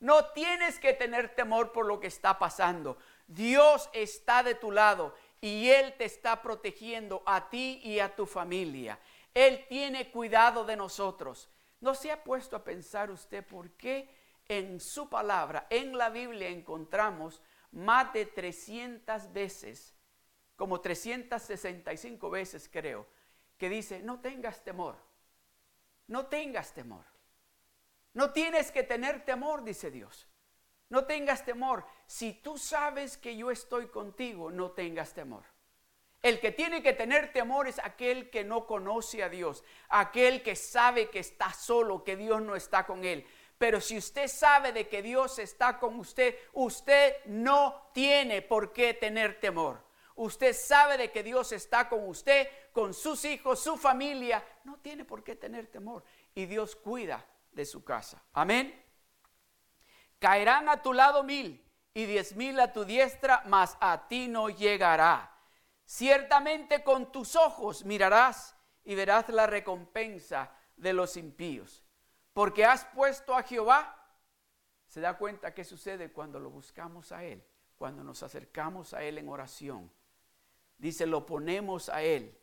No 0.00 0.26
tienes 0.26 0.78
que 0.80 0.92
tener 0.92 1.34
temor 1.34 1.72
por 1.72 1.86
lo 1.86 2.00
que 2.00 2.08
está 2.08 2.38
pasando. 2.38 2.98
Dios 3.28 3.88
está 3.92 4.42
de 4.42 4.56
tu 4.56 4.72
lado 4.72 5.14
y 5.40 5.68
Él 5.68 5.94
te 5.96 6.04
está 6.04 6.42
protegiendo 6.42 7.22
a 7.24 7.48
ti 7.48 7.80
y 7.84 8.00
a 8.00 8.14
tu 8.14 8.26
familia. 8.26 8.98
Él 9.32 9.64
tiene 9.68 10.10
cuidado 10.10 10.64
de 10.64 10.76
nosotros. 10.76 11.48
¿No 11.80 11.94
se 11.94 12.10
ha 12.10 12.24
puesto 12.24 12.56
a 12.56 12.64
pensar 12.64 13.10
usted 13.10 13.46
por 13.46 13.70
qué 13.72 14.12
en 14.48 14.80
su 14.80 15.08
palabra, 15.08 15.66
en 15.70 15.96
la 15.96 16.10
Biblia, 16.10 16.48
encontramos 16.48 17.40
más 17.70 18.12
de 18.12 18.26
300 18.26 19.32
veces, 19.32 19.94
como 20.56 20.80
365 20.80 22.30
veces 22.30 22.68
creo, 22.72 23.06
que 23.58 23.68
dice, 23.68 24.00
no 24.00 24.20
tengas 24.20 24.62
temor, 24.64 24.96
no 26.06 26.26
tengas 26.26 26.72
temor. 26.72 27.04
No 28.14 28.32
tienes 28.32 28.72
que 28.72 28.82
tener 28.82 29.24
temor, 29.24 29.62
dice 29.62 29.90
Dios. 29.90 30.26
No 30.88 31.04
tengas 31.04 31.44
temor. 31.44 31.84
Si 32.06 32.32
tú 32.32 32.56
sabes 32.56 33.18
que 33.18 33.36
yo 33.36 33.50
estoy 33.50 33.88
contigo, 33.88 34.50
no 34.50 34.70
tengas 34.70 35.12
temor. 35.12 35.44
El 36.22 36.40
que 36.40 36.50
tiene 36.50 36.82
que 36.82 36.94
tener 36.94 37.32
temor 37.32 37.68
es 37.68 37.78
aquel 37.78 38.30
que 38.30 38.42
no 38.42 38.66
conoce 38.66 39.22
a 39.22 39.28
Dios, 39.28 39.62
aquel 39.88 40.42
que 40.42 40.56
sabe 40.56 41.10
que 41.10 41.20
está 41.20 41.52
solo, 41.52 42.02
que 42.02 42.16
Dios 42.16 42.42
no 42.42 42.56
está 42.56 42.84
con 42.86 43.04
él. 43.04 43.24
Pero 43.56 43.80
si 43.80 43.98
usted 43.98 44.26
sabe 44.26 44.72
de 44.72 44.88
que 44.88 45.02
Dios 45.02 45.38
está 45.38 45.78
con 45.78 45.98
usted, 45.98 46.36
usted 46.54 47.16
no 47.26 47.90
tiene 47.92 48.42
por 48.42 48.72
qué 48.72 48.94
tener 48.94 49.38
temor. 49.38 49.84
Usted 50.16 50.52
sabe 50.54 50.96
de 50.96 51.12
que 51.12 51.22
Dios 51.22 51.52
está 51.52 51.88
con 51.88 52.08
usted, 52.08 52.48
con 52.78 52.94
sus 52.94 53.24
hijos, 53.24 53.58
su 53.58 53.76
familia. 53.76 54.44
No 54.62 54.76
tiene 54.76 55.04
por 55.04 55.24
qué 55.24 55.34
tener 55.34 55.66
temor. 55.66 56.04
Y 56.32 56.46
Dios 56.46 56.76
cuida 56.76 57.26
de 57.50 57.64
su 57.64 57.82
casa. 57.82 58.22
Amén. 58.34 58.84
Caerán 60.20 60.68
a 60.68 60.80
tu 60.80 60.92
lado 60.92 61.24
mil 61.24 61.68
y 61.92 62.06
diez 62.06 62.36
mil 62.36 62.60
a 62.60 62.72
tu 62.72 62.84
diestra, 62.84 63.42
mas 63.46 63.76
a 63.80 64.06
ti 64.06 64.28
no 64.28 64.48
llegará. 64.48 65.36
Ciertamente 65.86 66.84
con 66.84 67.10
tus 67.10 67.34
ojos 67.34 67.84
mirarás 67.84 68.54
y 68.84 68.94
verás 68.94 69.28
la 69.30 69.48
recompensa 69.48 70.54
de 70.76 70.92
los 70.92 71.16
impíos. 71.16 71.84
Porque 72.32 72.64
has 72.64 72.84
puesto 72.84 73.34
a 73.34 73.42
Jehová. 73.42 74.08
Se 74.86 75.00
da 75.00 75.18
cuenta 75.18 75.52
qué 75.52 75.64
sucede 75.64 76.12
cuando 76.12 76.38
lo 76.38 76.48
buscamos 76.50 77.10
a 77.10 77.24
Él, 77.24 77.44
cuando 77.74 78.04
nos 78.04 78.22
acercamos 78.22 78.94
a 78.94 79.02
Él 79.02 79.18
en 79.18 79.28
oración 79.28 79.90
dice, 80.78 81.06
lo 81.06 81.26
ponemos 81.26 81.88
a 81.88 82.02
Él 82.02 82.38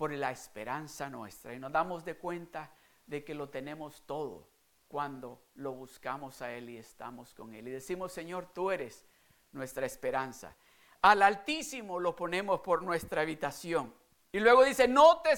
por 0.00 0.12
la 0.12 0.30
esperanza 0.30 1.10
nuestra. 1.10 1.52
Y 1.52 1.58
nos 1.58 1.70
damos 1.70 2.06
de 2.06 2.16
cuenta 2.16 2.72
de 3.04 3.22
que 3.22 3.34
lo 3.34 3.50
tenemos 3.50 4.06
todo 4.06 4.48
cuando 4.88 5.42
lo 5.56 5.72
buscamos 5.72 6.40
a 6.40 6.50
Él 6.54 6.70
y 6.70 6.78
estamos 6.78 7.34
con 7.34 7.54
Él. 7.54 7.68
Y 7.68 7.72
decimos, 7.72 8.10
Señor, 8.10 8.46
tú 8.46 8.70
eres 8.70 9.04
nuestra 9.52 9.84
esperanza. 9.84 10.56
Al 11.02 11.20
Altísimo 11.20 12.00
lo 12.00 12.16
ponemos 12.16 12.60
por 12.60 12.82
nuestra 12.82 13.20
habitación. 13.20 13.94
Y 14.32 14.40
luego 14.40 14.64
dice, 14.64 14.88
no 14.88 15.20
te, 15.20 15.34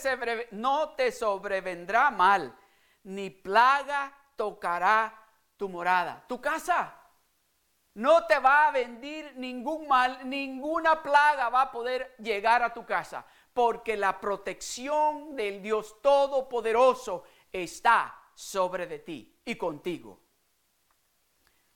no 0.52 0.90
te 0.90 1.10
sobrevendrá 1.10 2.12
mal, 2.12 2.56
ni 3.02 3.30
plaga 3.30 4.16
tocará 4.36 5.12
tu 5.56 5.68
morada, 5.68 6.24
tu 6.28 6.40
casa. 6.40 7.02
No 7.94 8.26
te 8.26 8.38
va 8.38 8.68
a 8.68 8.70
venir 8.70 9.34
ningún 9.36 9.88
mal, 9.88 10.20
ninguna 10.28 11.02
plaga 11.02 11.48
va 11.48 11.62
a 11.62 11.72
poder 11.72 12.14
llegar 12.18 12.62
a 12.62 12.72
tu 12.72 12.86
casa, 12.86 13.26
porque 13.52 13.96
la 13.96 14.20
protección 14.20 15.36
del 15.36 15.62
Dios 15.62 16.00
Todopoderoso 16.00 17.24
está 17.50 18.18
sobre 18.34 18.86
de 18.86 18.98
ti 19.00 19.38
y 19.44 19.56
contigo. 19.56 20.20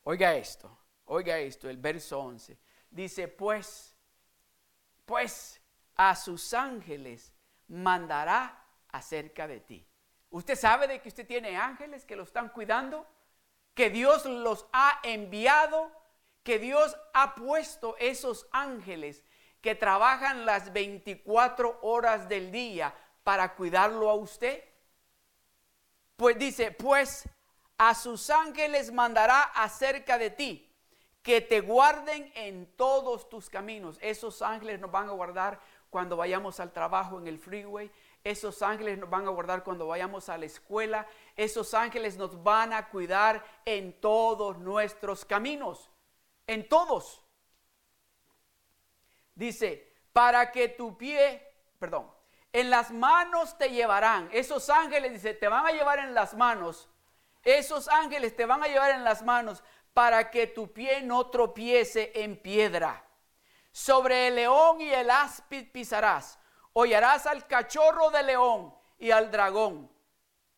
Oiga 0.04 0.34
esto, 0.34 0.78
oiga 1.06 1.38
esto, 1.38 1.68
el 1.68 1.76
verso 1.76 2.20
11. 2.20 2.58
Dice, 2.90 3.28
pues, 3.28 3.96
pues 5.04 5.60
a 5.96 6.14
sus 6.14 6.54
ángeles 6.54 7.32
mandará 7.68 8.64
acerca 8.88 9.46
de 9.46 9.60
ti. 9.60 9.86
¿Usted 10.30 10.56
sabe 10.56 10.86
de 10.86 11.00
que 11.00 11.08
usted 11.08 11.26
tiene 11.26 11.56
ángeles 11.56 12.04
que 12.04 12.16
lo 12.16 12.22
están 12.22 12.50
cuidando? 12.50 13.06
Que 13.74 13.90
Dios 13.90 14.24
los 14.24 14.66
ha 14.72 15.00
enviado, 15.02 15.90
que 16.42 16.58
Dios 16.58 16.96
ha 17.12 17.34
puesto 17.34 17.96
esos 17.98 18.46
ángeles 18.52 19.24
que 19.60 19.74
trabajan 19.74 20.46
las 20.46 20.72
24 20.72 21.80
horas 21.82 22.28
del 22.28 22.52
día 22.52 22.94
para 23.24 23.54
cuidarlo 23.54 24.08
a 24.08 24.14
usted. 24.14 24.62
Pues 26.16 26.38
dice, 26.38 26.70
pues 26.70 27.28
a 27.78 27.94
sus 27.94 28.30
ángeles 28.30 28.92
mandará 28.92 29.42
acerca 29.42 30.16
de 30.16 30.30
ti, 30.30 30.72
que 31.22 31.40
te 31.40 31.60
guarden 31.60 32.32
en 32.34 32.66
todos 32.76 33.28
tus 33.28 33.50
caminos. 33.50 33.98
Esos 34.00 34.40
ángeles 34.42 34.80
nos 34.80 34.90
van 34.90 35.08
a 35.08 35.12
guardar 35.12 35.60
cuando 35.90 36.16
vayamos 36.16 36.60
al 36.60 36.72
trabajo 36.72 37.18
en 37.18 37.26
el 37.26 37.38
freeway. 37.38 37.90
Esos 38.22 38.62
ángeles 38.62 38.98
nos 38.98 39.10
van 39.10 39.26
a 39.26 39.30
guardar 39.30 39.62
cuando 39.62 39.86
vayamos 39.86 40.28
a 40.28 40.38
la 40.38 40.46
escuela. 40.46 41.06
Esos 41.36 41.74
ángeles 41.74 42.16
nos 42.16 42.42
van 42.42 42.72
a 42.72 42.88
cuidar 42.88 43.44
en 43.64 44.00
todos 44.00 44.58
nuestros 44.58 45.24
caminos. 45.24 45.90
En 46.46 46.68
todos. 46.68 47.25
Dice, 49.36 49.92
para 50.12 50.50
que 50.50 50.68
tu 50.68 50.96
pie, 50.98 51.46
perdón, 51.78 52.10
en 52.52 52.70
las 52.70 52.90
manos 52.90 53.56
te 53.58 53.68
llevarán. 53.70 54.30
Esos 54.32 54.70
ángeles, 54.70 55.12
dice, 55.12 55.34
te 55.34 55.46
van 55.46 55.66
a 55.66 55.72
llevar 55.72 55.98
en 55.98 56.14
las 56.14 56.34
manos. 56.34 56.88
Esos 57.44 57.86
ángeles 57.86 58.34
te 58.34 58.46
van 58.46 58.64
a 58.64 58.66
llevar 58.66 58.92
en 58.92 59.04
las 59.04 59.22
manos 59.22 59.62
para 59.92 60.30
que 60.30 60.46
tu 60.46 60.72
pie 60.72 61.02
no 61.02 61.28
tropiece 61.28 62.12
en 62.14 62.40
piedra. 62.40 63.04
Sobre 63.72 64.28
el 64.28 64.36
león 64.36 64.80
y 64.80 64.90
el 64.90 65.10
áspid 65.10 65.70
pisarás. 65.70 66.38
Hollarás 66.72 67.26
al 67.26 67.46
cachorro 67.46 68.10
de 68.10 68.22
león 68.22 68.74
y 68.98 69.10
al 69.10 69.30
dragón. 69.30 69.90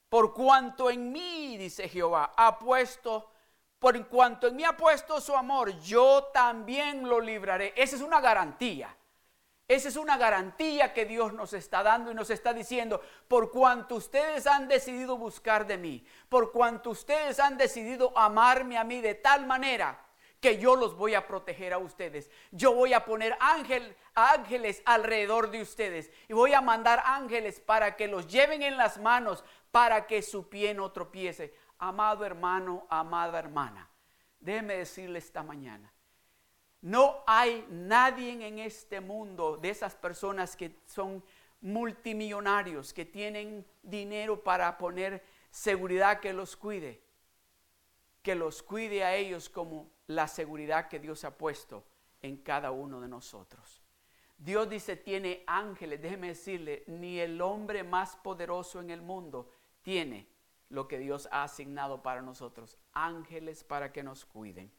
Por 0.08 0.32
cuanto 0.32 0.88
en 0.88 1.11
mí, 1.12 1.56
dice 1.56 1.88
Jehová, 1.88 2.32
ha 2.37 2.58
puesto, 2.58 3.30
por 3.78 4.06
cuanto 4.08 4.49
en 4.49 4.56
mí 4.56 4.64
ha 4.64 4.76
puesto 4.76 5.20
su 5.20 5.35
amor, 5.37 5.78
yo 5.80 6.30
también 6.32 7.08
lo 7.08 7.20
libraré. 7.20 7.73
Esa 7.76 7.97
es 7.97 8.02
una 8.02 8.20
garantía. 8.20 8.94
Esa 9.68 9.88
es 9.88 9.97
una 9.97 10.16
garantía 10.16 10.94
que 10.94 11.04
Dios 11.04 11.35
nos 11.35 11.52
está 11.52 11.82
dando 11.82 12.11
y 12.11 12.14
nos 12.14 12.30
está 12.30 12.54
diciendo, 12.54 13.02
por 13.28 13.50
cuanto 13.50 13.97
ustedes 13.97 14.47
han 14.47 14.66
decidido 14.66 15.18
buscar 15.18 15.66
de 15.66 15.76
mí, 15.76 16.06
por 16.30 16.52
cuanto 16.52 16.90
ustedes 16.90 17.38
han 17.38 17.58
decidido 17.58 18.16
amarme 18.16 18.78
a 18.78 18.85
mí 18.85 19.02
de 19.02 19.14
tal 19.14 19.47
manera 19.47 20.02
que 20.40 20.58
yo 20.58 20.75
los 20.75 20.97
voy 20.97 21.14
a 21.14 21.26
proteger 21.26 21.74
a 21.74 21.79
ustedes. 21.79 22.31
Yo 22.50 22.72
voy 22.72 22.94
a 22.94 23.05
poner 23.05 23.37
ángel, 23.40 23.94
ángeles 24.14 24.83
alrededor 24.87 25.50
de 25.50 25.61
ustedes 25.61 26.11
y 26.29 26.33
voy 26.33 26.55
a 26.55 26.62
mandar 26.62 27.02
ángeles 27.05 27.61
para 27.61 27.94
que 27.94 28.09
los 28.09 28.26
lleven 28.26 28.62
en 28.62 28.79
las 28.79 28.98
manos 28.98 29.44
para 29.70 30.07
que 30.07 30.22
su 30.22 30.48
pie 30.48 30.72
no 30.72 30.92
tropiece. 30.92 31.55
Amado 31.78 32.24
hermano, 32.24 32.86
amada 32.90 33.38
hermana, 33.38 33.88
déjeme 34.40 34.74
decirle 34.78 35.18
esta 35.18 35.42
mañana 35.42 35.92
no 36.80 37.22
hay 37.26 37.66
nadie 37.70 38.46
en 38.46 38.58
este 38.58 39.00
mundo 39.00 39.56
de 39.56 39.70
esas 39.70 39.94
personas 39.94 40.56
que 40.56 40.76
son 40.86 41.22
multimillonarios, 41.60 42.92
que 42.92 43.04
tienen 43.04 43.66
dinero 43.82 44.42
para 44.42 44.78
poner 44.78 45.24
seguridad 45.50 46.20
que 46.20 46.32
los 46.32 46.56
cuide, 46.56 47.02
que 48.22 48.36
los 48.36 48.62
cuide 48.62 49.02
a 49.02 49.16
ellos 49.16 49.48
como 49.48 49.90
la 50.06 50.28
seguridad 50.28 50.88
que 50.88 51.00
Dios 51.00 51.24
ha 51.24 51.36
puesto 51.36 51.84
en 52.22 52.36
cada 52.38 52.70
uno 52.70 53.00
de 53.00 53.08
nosotros. 53.08 53.82
Dios 54.36 54.70
dice, 54.70 54.94
tiene 54.94 55.42
ángeles, 55.48 56.00
déjeme 56.00 56.28
decirle, 56.28 56.84
ni 56.86 57.18
el 57.18 57.40
hombre 57.40 57.82
más 57.82 58.14
poderoso 58.14 58.80
en 58.80 58.90
el 58.90 59.02
mundo 59.02 59.50
tiene 59.82 60.28
lo 60.70 60.88
que 60.88 60.98
Dios 60.98 61.28
ha 61.33 61.44
asignado 61.44 62.02
para 62.02 62.22
nosotros, 62.22 62.78
ángeles 62.92 63.64
para 63.64 63.92
que 63.92 64.02
nos 64.02 64.24
cuiden. 64.24 64.70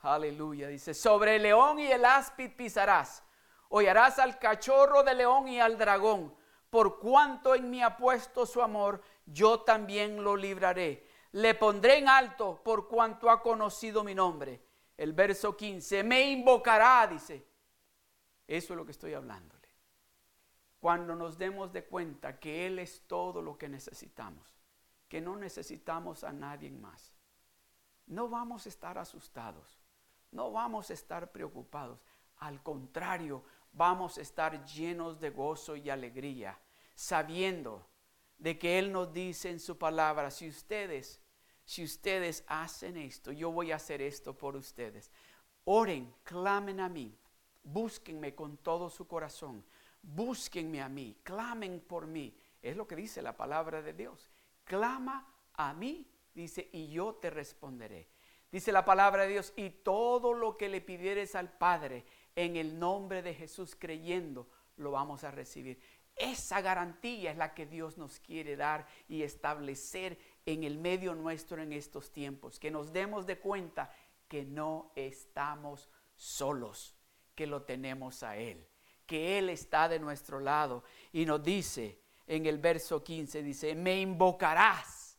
Aleluya. 0.00 0.68
Dice, 0.68 0.94
sobre 0.94 1.36
el 1.36 1.42
león 1.42 1.78
y 1.78 1.90
el 1.90 2.04
áspid 2.04 2.52
pisarás. 2.56 3.24
Hollarás 3.68 4.18
al 4.18 4.38
cachorro 4.38 5.02
de 5.02 5.14
león 5.14 5.48
y 5.48 5.60
al 5.60 5.76
dragón. 5.76 6.34
Por 6.70 6.98
cuanto 6.98 7.54
en 7.54 7.68
mí 7.70 7.82
ha 7.82 7.96
puesto 7.96 8.46
su 8.46 8.62
amor, 8.62 9.02
yo 9.26 9.60
también 9.60 10.22
lo 10.22 10.36
libraré. 10.36 11.06
Le 11.32 11.54
pondré 11.54 11.98
en 11.98 12.08
alto 12.08 12.62
por 12.62 12.88
cuanto 12.88 13.30
ha 13.30 13.42
conocido 13.42 14.04
mi 14.04 14.14
nombre. 14.14 14.62
El 14.96 15.12
verso 15.12 15.56
15, 15.56 16.02
me 16.04 16.30
invocará, 16.30 17.06
dice. 17.06 17.46
Eso 18.46 18.72
es 18.72 18.76
lo 18.76 18.84
que 18.84 18.92
estoy 18.92 19.14
hablándole. 19.14 19.68
Cuando 20.80 21.14
nos 21.14 21.36
demos 21.36 21.72
de 21.72 21.84
cuenta 21.84 22.38
que 22.38 22.66
Él 22.66 22.78
es 22.78 23.06
todo 23.06 23.42
lo 23.42 23.58
que 23.58 23.68
necesitamos, 23.68 24.57
que 25.08 25.20
no 25.20 25.36
necesitamos 25.36 26.24
a 26.24 26.32
nadie 26.32 26.70
más, 26.70 27.14
no 28.06 28.28
vamos 28.28 28.66
a 28.66 28.68
estar 28.68 28.98
asustados 28.98 29.78
no 30.30 30.52
vamos 30.52 30.90
a 30.90 30.94
estar 30.94 31.30
preocupados. 31.30 31.98
Al 32.38 32.62
contrario, 32.62 33.42
vamos 33.72 34.18
a 34.18 34.22
estar 34.22 34.64
llenos 34.64 35.18
de 35.20 35.30
gozo 35.30 35.76
y 35.76 35.90
alegría, 35.90 36.58
sabiendo 36.94 37.86
de 38.36 38.58
que 38.58 38.78
Él 38.78 38.92
nos 38.92 39.12
dice 39.12 39.50
en 39.50 39.60
su 39.60 39.76
palabra, 39.76 40.30
si 40.30 40.48
ustedes, 40.48 41.20
si 41.64 41.82
ustedes 41.82 42.44
hacen 42.46 42.96
esto, 42.96 43.32
yo 43.32 43.50
voy 43.50 43.72
a 43.72 43.76
hacer 43.76 44.00
esto 44.00 44.36
por 44.36 44.54
ustedes. 44.54 45.10
Oren, 45.64 46.14
clamen 46.22 46.80
a 46.80 46.88
mí, 46.88 47.18
búsquenme 47.62 48.34
con 48.34 48.56
todo 48.58 48.88
su 48.88 49.06
corazón, 49.06 49.64
búsquenme 50.02 50.80
a 50.80 50.88
mí, 50.88 51.16
clamen 51.22 51.80
por 51.80 52.06
mí. 52.06 52.36
Es 52.62 52.76
lo 52.76 52.86
que 52.86 52.96
dice 52.96 53.22
la 53.22 53.36
palabra 53.36 53.82
de 53.82 53.92
Dios. 53.92 54.30
Clama 54.68 55.26
a 55.54 55.72
mí, 55.72 56.06
dice, 56.34 56.68
y 56.72 56.90
yo 56.90 57.14
te 57.14 57.30
responderé. 57.30 58.10
Dice 58.52 58.70
la 58.70 58.84
palabra 58.84 59.22
de 59.22 59.30
Dios, 59.30 59.54
y 59.56 59.70
todo 59.70 60.34
lo 60.34 60.58
que 60.58 60.68
le 60.68 60.82
pidieres 60.82 61.34
al 61.34 61.50
Padre 61.50 62.04
en 62.36 62.54
el 62.56 62.78
nombre 62.78 63.22
de 63.22 63.32
Jesús 63.32 63.74
creyendo, 63.74 64.46
lo 64.76 64.90
vamos 64.90 65.24
a 65.24 65.30
recibir. 65.30 65.80
Esa 66.14 66.60
garantía 66.60 67.30
es 67.30 67.38
la 67.38 67.54
que 67.54 67.64
Dios 67.64 67.96
nos 67.96 68.20
quiere 68.20 68.56
dar 68.56 68.86
y 69.08 69.22
establecer 69.22 70.18
en 70.44 70.64
el 70.64 70.76
medio 70.76 71.14
nuestro 71.14 71.62
en 71.62 71.72
estos 71.72 72.12
tiempos. 72.12 72.60
Que 72.60 72.70
nos 72.70 72.92
demos 72.92 73.24
de 73.24 73.38
cuenta 73.38 73.90
que 74.28 74.44
no 74.44 74.92
estamos 74.96 75.88
solos, 76.14 76.94
que 77.34 77.46
lo 77.46 77.62
tenemos 77.62 78.22
a 78.22 78.36
Él, 78.36 78.68
que 79.06 79.38
Él 79.38 79.48
está 79.48 79.88
de 79.88 79.98
nuestro 79.98 80.40
lado. 80.40 80.84
Y 81.10 81.24
nos 81.24 81.42
dice 81.42 82.02
en 82.28 82.46
el 82.46 82.58
verso 82.58 83.02
15, 83.02 83.42
dice, 83.42 83.74
me 83.74 84.00
invocarás 84.00 85.18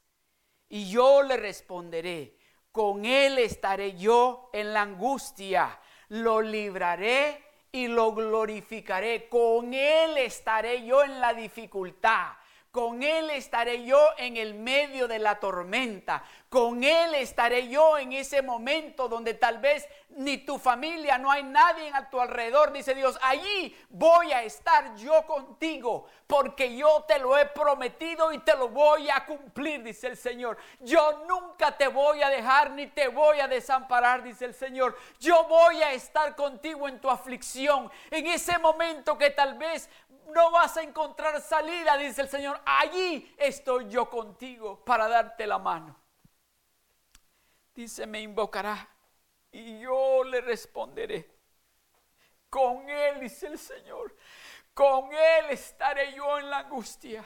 y 0.69 0.89
yo 0.89 1.23
le 1.23 1.35
responderé 1.35 2.39
con 2.71 3.03
él 3.03 3.39
estaré 3.39 3.97
yo 3.97 4.49
en 4.53 4.73
la 4.73 4.83
angustia, 4.83 5.79
lo 6.09 6.41
libraré 6.41 7.43
y 7.71 7.87
lo 7.87 8.13
glorificaré. 8.13 9.27
Con 9.27 9.73
él 9.73 10.17
estaré 10.17 10.85
yo 10.85 11.03
en 11.03 11.19
la 11.19 11.33
dificultad. 11.33 12.33
Con 12.71 13.01
Él 13.01 13.31
estaré 13.31 13.83
yo 13.83 13.99
en 14.17 14.37
el 14.37 14.53
medio 14.53 15.07
de 15.07 15.17
la 15.17 15.39
tormenta. 15.39 16.23
Con 16.49 16.83
Él 16.83 17.15
estaré 17.15 17.67
yo 17.67 17.97
en 17.97 18.13
ese 18.13 18.43
momento 18.43 19.07
donde 19.07 19.33
tal 19.33 19.57
vez 19.57 19.87
ni 20.09 20.37
tu 20.37 20.59
familia, 20.59 21.17
no 21.17 21.31
hay 21.31 21.43
nadie 21.43 21.91
a 21.93 22.09
tu 22.09 22.19
alrededor. 22.19 22.71
Dice 22.71 22.93
Dios, 22.93 23.17
allí 23.23 23.75
voy 23.89 24.31
a 24.31 24.43
estar 24.43 24.95
yo 24.95 25.25
contigo 25.25 26.07
porque 26.27 26.75
yo 26.75 27.05
te 27.07 27.17
lo 27.17 27.37
he 27.37 27.47
prometido 27.47 28.31
y 28.31 28.39
te 28.39 28.55
lo 28.55 28.69
voy 28.69 29.09
a 29.09 29.25
cumplir, 29.25 29.81
dice 29.81 30.07
el 30.07 30.17
Señor. 30.17 30.57
Yo 30.79 31.23
nunca 31.27 31.75
te 31.75 31.87
voy 31.87 32.21
a 32.21 32.29
dejar 32.29 32.71
ni 32.71 32.85
te 32.85 33.07
voy 33.07 33.39
a 33.39 33.47
desamparar, 33.47 34.21
dice 34.21 34.45
el 34.45 34.53
Señor. 34.53 34.95
Yo 35.19 35.45
voy 35.45 35.81
a 35.81 35.93
estar 35.93 36.35
contigo 36.35 36.87
en 36.87 36.99
tu 36.99 37.09
aflicción, 37.09 37.91
en 38.11 38.27
ese 38.27 38.59
momento 38.59 39.17
que 39.17 39.31
tal 39.31 39.57
vez 39.57 39.89
no 40.33 40.51
vas 40.51 40.77
a 40.77 40.81
encontrar 40.81 41.41
salida, 41.41 41.97
dice 41.97 42.21
el 42.21 42.29
Señor. 42.29 42.58
Allí 42.65 43.33
estoy 43.37 43.89
yo 43.89 44.09
contigo 44.09 44.83
para 44.83 45.07
darte 45.07 45.45
la 45.47 45.57
mano. 45.57 45.95
Dice, 47.73 48.05
me 48.05 48.21
invocará 48.21 48.87
y 49.51 49.79
yo 49.79 50.23
le 50.23 50.41
responderé. 50.41 51.29
Con 52.49 52.89
Él, 52.89 53.19
dice 53.19 53.47
el 53.47 53.59
Señor, 53.59 54.15
con 54.73 55.11
Él 55.13 55.45
estaré 55.51 56.13
yo 56.13 56.39
en 56.39 56.49
la 56.49 56.59
angustia. 56.59 57.23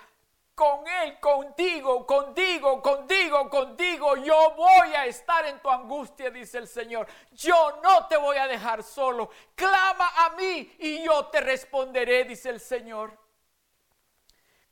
Con 0.56 0.88
Él, 0.88 1.20
contigo, 1.20 2.06
contigo, 2.06 2.80
contigo, 2.80 3.50
contigo 3.50 4.16
yo 4.18 4.52
voy 4.56 4.94
a 4.94 5.06
estar 5.08 5.46
en 5.48 5.60
tu 5.60 5.70
angustia, 5.70 6.30
dice 6.30 6.60
el 6.60 6.68
Señor. 6.68 7.08
Yo 7.32 7.80
no 7.82 8.06
te 8.06 8.18
voy 8.18 8.38
a 8.38 8.48
dejar 8.48 8.84
solo. 8.84 9.32
Clama 9.56 10.10
a 10.16 10.30
mí 10.32 10.76
y 10.78 11.04
yo 11.04 11.26
te 11.28 11.42
responderé, 11.42 12.26
dice 12.26 12.50
el 12.50 12.60
Señor. 12.60 13.23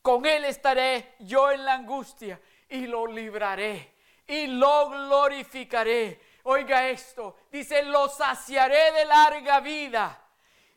Con 0.01 0.25
Él 0.25 0.45
estaré 0.45 1.15
yo 1.19 1.51
en 1.51 1.63
la 1.63 1.75
angustia 1.75 2.39
y 2.69 2.87
lo 2.87 3.05
libraré 3.05 3.93
y 4.27 4.47
lo 4.47 4.89
glorificaré. 4.89 6.19
Oiga 6.43 6.89
esto, 6.89 7.35
dice, 7.51 7.83
lo 7.83 8.09
saciaré 8.09 8.91
de 8.93 9.05
larga 9.05 9.59
vida 9.59 10.19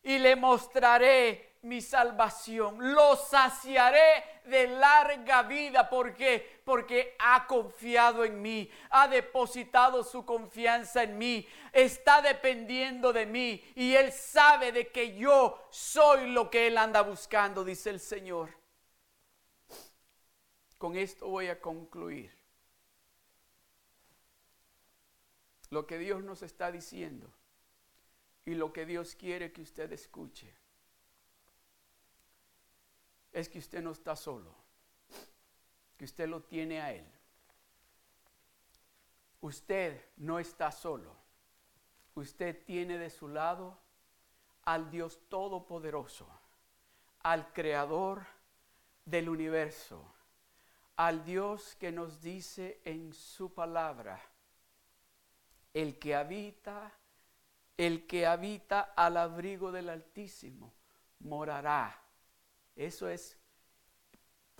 y 0.02 0.18
le 0.18 0.36
mostraré 0.36 1.54
mi 1.62 1.80
salvación. 1.80 2.92
Lo 2.92 3.16
saciaré 3.16 4.40
de 4.44 4.66
larga 4.68 5.42
vida. 5.44 5.88
¿Por 5.88 6.14
qué? 6.14 6.60
Porque 6.64 7.16
ha 7.18 7.46
confiado 7.46 8.24
en 8.24 8.42
mí, 8.42 8.70
ha 8.90 9.08
depositado 9.08 10.04
su 10.04 10.26
confianza 10.26 11.02
en 11.02 11.16
mí, 11.16 11.48
está 11.72 12.20
dependiendo 12.20 13.12
de 13.12 13.24
mí 13.24 13.64
y 13.74 13.94
él 13.94 14.12
sabe 14.12 14.72
de 14.72 14.88
que 14.88 15.16
yo 15.16 15.66
soy 15.70 16.28
lo 16.30 16.50
que 16.50 16.66
él 16.66 16.76
anda 16.76 17.00
buscando, 17.00 17.64
dice 17.64 17.88
el 17.88 18.00
Señor. 18.00 18.63
Con 20.84 20.96
esto 20.96 21.28
voy 21.28 21.46
a 21.46 21.58
concluir. 21.62 22.30
Lo 25.70 25.86
que 25.86 25.96
Dios 25.96 26.22
nos 26.22 26.42
está 26.42 26.70
diciendo 26.70 27.32
y 28.44 28.54
lo 28.54 28.70
que 28.70 28.84
Dios 28.84 29.14
quiere 29.14 29.50
que 29.50 29.62
usted 29.62 29.90
escuche 29.92 30.54
es 33.32 33.48
que 33.48 33.60
usted 33.60 33.80
no 33.80 33.92
está 33.92 34.14
solo, 34.14 34.54
que 35.96 36.04
usted 36.04 36.28
lo 36.28 36.42
tiene 36.42 36.82
a 36.82 36.92
Él. 36.92 37.10
Usted 39.40 40.04
no 40.18 40.38
está 40.38 40.70
solo. 40.70 41.16
Usted 42.14 42.62
tiene 42.66 42.98
de 42.98 43.08
su 43.08 43.28
lado 43.28 43.78
al 44.64 44.90
Dios 44.90 45.18
Todopoderoso, 45.30 46.28
al 47.20 47.54
Creador 47.54 48.26
del 49.06 49.30
universo, 49.30 50.13
al 50.96 51.24
Dios 51.24 51.76
que 51.76 51.92
nos 51.92 52.20
dice 52.20 52.80
en 52.84 53.12
su 53.12 53.52
palabra, 53.52 54.20
el 55.72 55.98
que 55.98 56.14
habita, 56.14 56.92
el 57.76 58.06
que 58.06 58.26
habita 58.26 58.92
al 58.96 59.16
abrigo 59.16 59.72
del 59.72 59.88
Altísimo, 59.88 60.72
morará 61.20 62.04
eso 62.76 63.08
es 63.08 63.36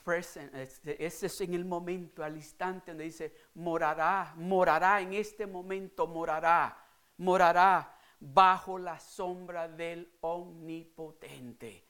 present, 0.05 0.55
ese 0.55 1.27
es 1.27 1.41
en 1.41 1.55
el 1.55 1.65
momento, 1.65 2.23
al 2.23 2.37
instante 2.37 2.91
donde 2.91 3.05
dice, 3.05 3.35
morará, 3.55 4.35
morará, 4.37 5.01
en 5.01 5.15
este 5.15 5.47
momento 5.47 6.07
morará, 6.07 6.77
morará 7.17 7.97
bajo 8.21 8.79
la 8.79 9.01
sombra 9.01 9.67
del 9.67 10.17
omnipotente. 10.21 11.89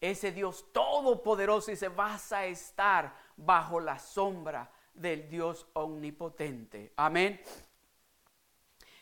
Ese 0.00 0.32
Dios 0.32 0.72
todopoderoso 0.72 1.70
dice, 1.70 1.88
vas 1.88 2.32
a 2.32 2.46
estar 2.46 3.14
bajo 3.36 3.80
la 3.80 3.98
sombra 3.98 4.70
del 4.92 5.28
Dios 5.28 5.66
omnipotente. 5.74 6.92
Amén. 6.96 7.40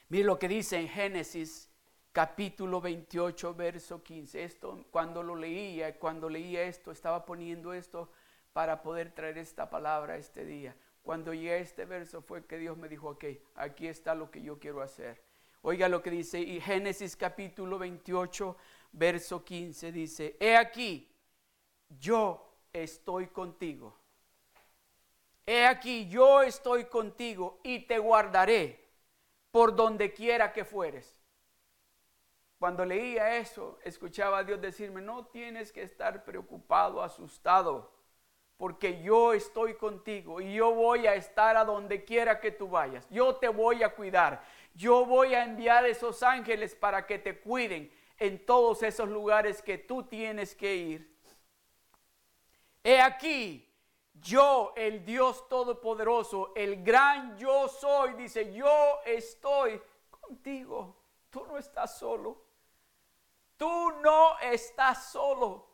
Mire 0.08 0.24
lo 0.24 0.38
que 0.38 0.48
dice 0.48 0.78
en 0.78 0.88
Génesis 0.88 1.70
capítulo 2.12 2.80
28, 2.80 3.54
verso 3.54 4.02
15. 4.02 4.44
Esto, 4.44 4.84
cuando 4.90 5.22
lo 5.22 5.34
leía, 5.34 5.98
cuando 5.98 6.28
leía 6.28 6.62
esto, 6.62 6.92
estaba 6.92 7.24
poniendo 7.24 7.72
esto 7.72 8.10
para 8.52 8.82
poder 8.82 9.12
traer 9.12 9.38
esta 9.38 9.70
palabra 9.70 10.16
este 10.16 10.44
día. 10.44 10.76
Cuando 11.02 11.32
llegué 11.34 11.52
a 11.52 11.56
este 11.56 11.84
verso 11.84 12.22
fue 12.22 12.44
que 12.44 12.58
Dios 12.58 12.76
me 12.76 12.88
dijo, 12.88 13.08
ok, 13.10 13.24
aquí 13.56 13.88
está 13.88 14.14
lo 14.14 14.30
que 14.30 14.42
yo 14.42 14.58
quiero 14.58 14.82
hacer. 14.82 15.22
Oiga 15.62 15.88
lo 15.88 16.02
que 16.02 16.10
dice, 16.10 16.40
y 16.40 16.60
Génesis 16.60 17.16
capítulo 17.16 17.78
28, 17.78 18.56
verso 18.92 19.44
15 19.44 19.92
dice, 19.92 20.36
he 20.40 20.56
aquí, 20.56 21.08
yo 21.88 22.58
estoy 22.72 23.28
contigo. 23.28 24.01
He 25.46 25.66
aquí, 25.66 26.08
yo 26.08 26.42
estoy 26.42 26.84
contigo 26.84 27.58
y 27.62 27.80
te 27.80 27.98
guardaré 27.98 28.82
por 29.50 29.74
donde 29.74 30.12
quiera 30.12 30.52
que 30.52 30.64
fueres. 30.64 31.18
Cuando 32.58 32.84
leía 32.84 33.36
eso, 33.38 33.78
escuchaba 33.82 34.38
a 34.38 34.44
Dios 34.44 34.60
decirme, 34.60 35.00
no 35.00 35.26
tienes 35.26 35.72
que 35.72 35.82
estar 35.82 36.24
preocupado, 36.24 37.02
asustado, 37.02 37.90
porque 38.56 39.02
yo 39.02 39.32
estoy 39.32 39.74
contigo 39.74 40.40
y 40.40 40.54
yo 40.54 40.72
voy 40.72 41.08
a 41.08 41.16
estar 41.16 41.56
a 41.56 41.64
donde 41.64 42.04
quiera 42.04 42.38
que 42.38 42.52
tú 42.52 42.68
vayas. 42.68 43.08
Yo 43.10 43.34
te 43.34 43.48
voy 43.48 43.82
a 43.82 43.92
cuidar. 43.92 44.44
Yo 44.74 45.04
voy 45.04 45.34
a 45.34 45.42
enviar 45.42 45.84
esos 45.86 46.22
ángeles 46.22 46.76
para 46.76 47.04
que 47.04 47.18
te 47.18 47.40
cuiden 47.40 47.92
en 48.16 48.46
todos 48.46 48.84
esos 48.84 49.08
lugares 49.08 49.60
que 49.60 49.78
tú 49.78 50.04
tienes 50.04 50.54
que 50.54 50.76
ir. 50.76 51.18
He 52.84 53.00
aquí, 53.00 53.68
yo, 54.22 54.72
el 54.76 55.04
Dios 55.04 55.48
Todopoderoso, 55.48 56.52
el 56.54 56.82
gran 56.82 57.36
yo 57.36 57.68
soy, 57.68 58.14
dice, 58.14 58.52
yo 58.52 59.00
estoy 59.04 59.82
contigo. 60.10 60.96
Tú 61.28 61.44
no 61.46 61.58
estás 61.58 61.98
solo. 61.98 62.40
Tú 63.56 63.92
no 64.02 64.38
estás 64.38 65.10
solo. 65.10 65.71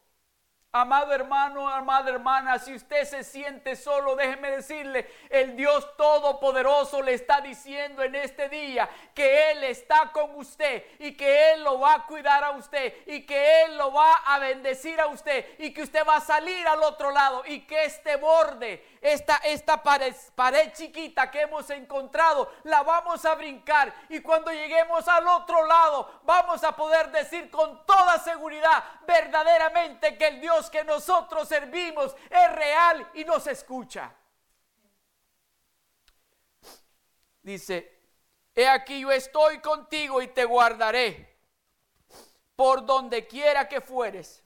Amado 0.71 1.15
hermano, 1.15 1.67
amada 1.67 2.11
hermana, 2.11 2.59
si 2.59 2.75
usted 2.75 3.05
se 3.05 3.25
siente 3.25 3.75
solo, 3.75 4.15
déjeme 4.15 4.51
decirle, 4.51 5.11
el 5.31 5.57
Dios 5.57 5.97
Todopoderoso 5.97 7.01
le 7.01 7.15
está 7.15 7.41
diciendo 7.41 8.03
en 8.03 8.15
este 8.15 8.51
día 8.51 8.87
que 9.15 9.51
Él 9.51 9.65
está 9.65 10.13
con 10.13 10.35
usted 10.35 10.85
y 10.99 11.17
que 11.17 11.53
Él 11.53 11.65
lo 11.65 11.81
va 11.81 11.95
a 11.95 12.07
cuidar 12.07 12.45
a 12.45 12.51
usted 12.51 12.93
y 13.07 13.25
que 13.25 13.63
Él 13.63 13.79
lo 13.79 13.95
va 13.95 14.17
a 14.17 14.39
bendecir 14.41 15.01
a 15.01 15.07
usted 15.07 15.59
y 15.59 15.73
que 15.73 15.85
usted 15.85 16.07
va 16.07 16.17
a 16.17 16.21
salir 16.21 16.69
al 16.69 16.83
otro 16.83 17.13
lado 17.13 17.45
y 17.47 17.61
que 17.61 17.87
este 17.87 18.17
borde, 18.17 18.99
esta, 19.01 19.37
esta 19.45 19.83
pared, 19.83 20.15
pared 20.35 20.71
chiquita 20.75 21.31
que 21.31 21.41
hemos 21.41 21.71
encontrado, 21.71 22.53
la 22.65 22.83
vamos 22.83 23.25
a 23.25 23.35
brincar 23.37 23.91
y 24.11 24.21
cuando 24.21 24.53
lleguemos 24.53 25.09
al 25.09 25.27
otro 25.29 25.65
lado 25.65 26.21
vamos 26.25 26.63
a 26.63 26.77
poder 26.77 27.11
decir 27.11 27.51
con 27.51 27.87
toda 27.87 28.19
seguridad 28.19 28.85
verdaderamente 29.07 30.19
que 30.19 30.27
el 30.27 30.43
Dios 30.43 30.58
que 30.71 30.85
nosotros 30.85 31.49
servimos 31.49 32.15
es 32.29 32.53
real 32.53 33.11
y 33.15 33.25
nos 33.25 33.47
escucha. 33.47 34.15
Dice, 37.43 38.01
he 38.55 38.69
aquí 38.69 39.01
yo 39.01 39.11
estoy 39.11 39.61
contigo 39.61 40.21
y 40.21 40.29
te 40.29 40.45
guardaré 40.45 41.39
por 42.57 42.85
donde 42.85 43.27
quiera 43.27 43.69
que 43.69 43.81
fueres. 43.81 44.45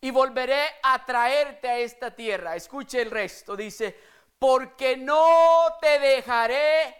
Y 0.00 0.10
volveré 0.10 0.62
a 0.82 1.04
traerte 1.04 1.68
a 1.68 1.78
esta 1.78 2.14
tierra. 2.14 2.54
Escuche 2.54 3.00
el 3.00 3.10
resto. 3.10 3.56
Dice, 3.56 3.98
porque 4.38 4.96
no 4.96 5.78
te 5.80 5.98
dejaré 5.98 6.94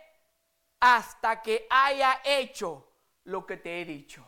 hasta 0.81 1.43
que 1.43 1.67
haya 1.69 2.21
hecho 2.25 2.91
lo 3.25 3.45
que 3.45 3.59
te 3.59 3.81
he 3.81 3.85
dicho. 3.85 4.27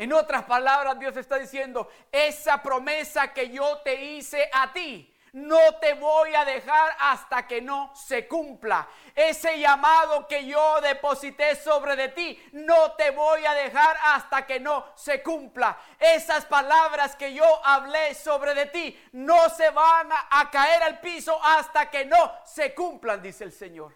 En 0.00 0.14
otras 0.14 0.44
palabras, 0.44 0.98
Dios 0.98 1.14
está 1.18 1.36
diciendo, 1.36 1.90
esa 2.10 2.62
promesa 2.62 3.34
que 3.34 3.50
yo 3.50 3.82
te 3.84 4.02
hice 4.02 4.48
a 4.50 4.72
ti, 4.72 5.14
no 5.34 5.74
te 5.78 5.92
voy 5.92 6.34
a 6.34 6.46
dejar 6.46 6.96
hasta 6.98 7.46
que 7.46 7.60
no 7.60 7.94
se 7.94 8.26
cumpla. 8.26 8.88
Ese 9.14 9.58
llamado 9.58 10.26
que 10.26 10.46
yo 10.46 10.80
deposité 10.80 11.54
sobre 11.54 11.96
de 11.96 12.08
ti, 12.08 12.42
no 12.52 12.92
te 12.92 13.10
voy 13.10 13.44
a 13.44 13.52
dejar 13.52 13.94
hasta 14.04 14.46
que 14.46 14.58
no 14.58 14.86
se 14.94 15.22
cumpla. 15.22 15.78
Esas 15.98 16.46
palabras 16.46 17.14
que 17.14 17.34
yo 17.34 17.44
hablé 17.62 18.14
sobre 18.14 18.54
de 18.54 18.66
ti, 18.68 18.98
no 19.12 19.50
se 19.50 19.68
van 19.68 20.08
a, 20.30 20.50
caer 20.50 20.82
al 20.82 21.00
piso 21.00 21.38
hasta 21.44 21.90
que 21.90 22.06
no 22.06 22.32
se 22.46 22.74
cumplan, 22.74 23.20
dice 23.20 23.44
el 23.44 23.52
Señor. 23.52 23.94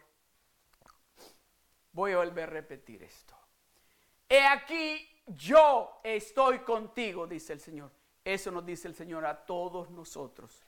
Voy 1.92 2.12
a 2.12 2.18
volver 2.18 2.50
a 2.50 2.52
repetir 2.52 3.02
esto. 3.02 3.34
He 4.28 4.46
aquí 4.46 5.10
yo 5.26 6.00
estoy 6.02 6.60
contigo, 6.60 7.26
dice 7.26 7.52
el 7.52 7.60
Señor. 7.60 7.90
Eso 8.24 8.50
nos 8.50 8.64
dice 8.64 8.88
el 8.88 8.94
Señor 8.94 9.26
a 9.26 9.44
todos 9.44 9.90
nosotros. 9.90 10.66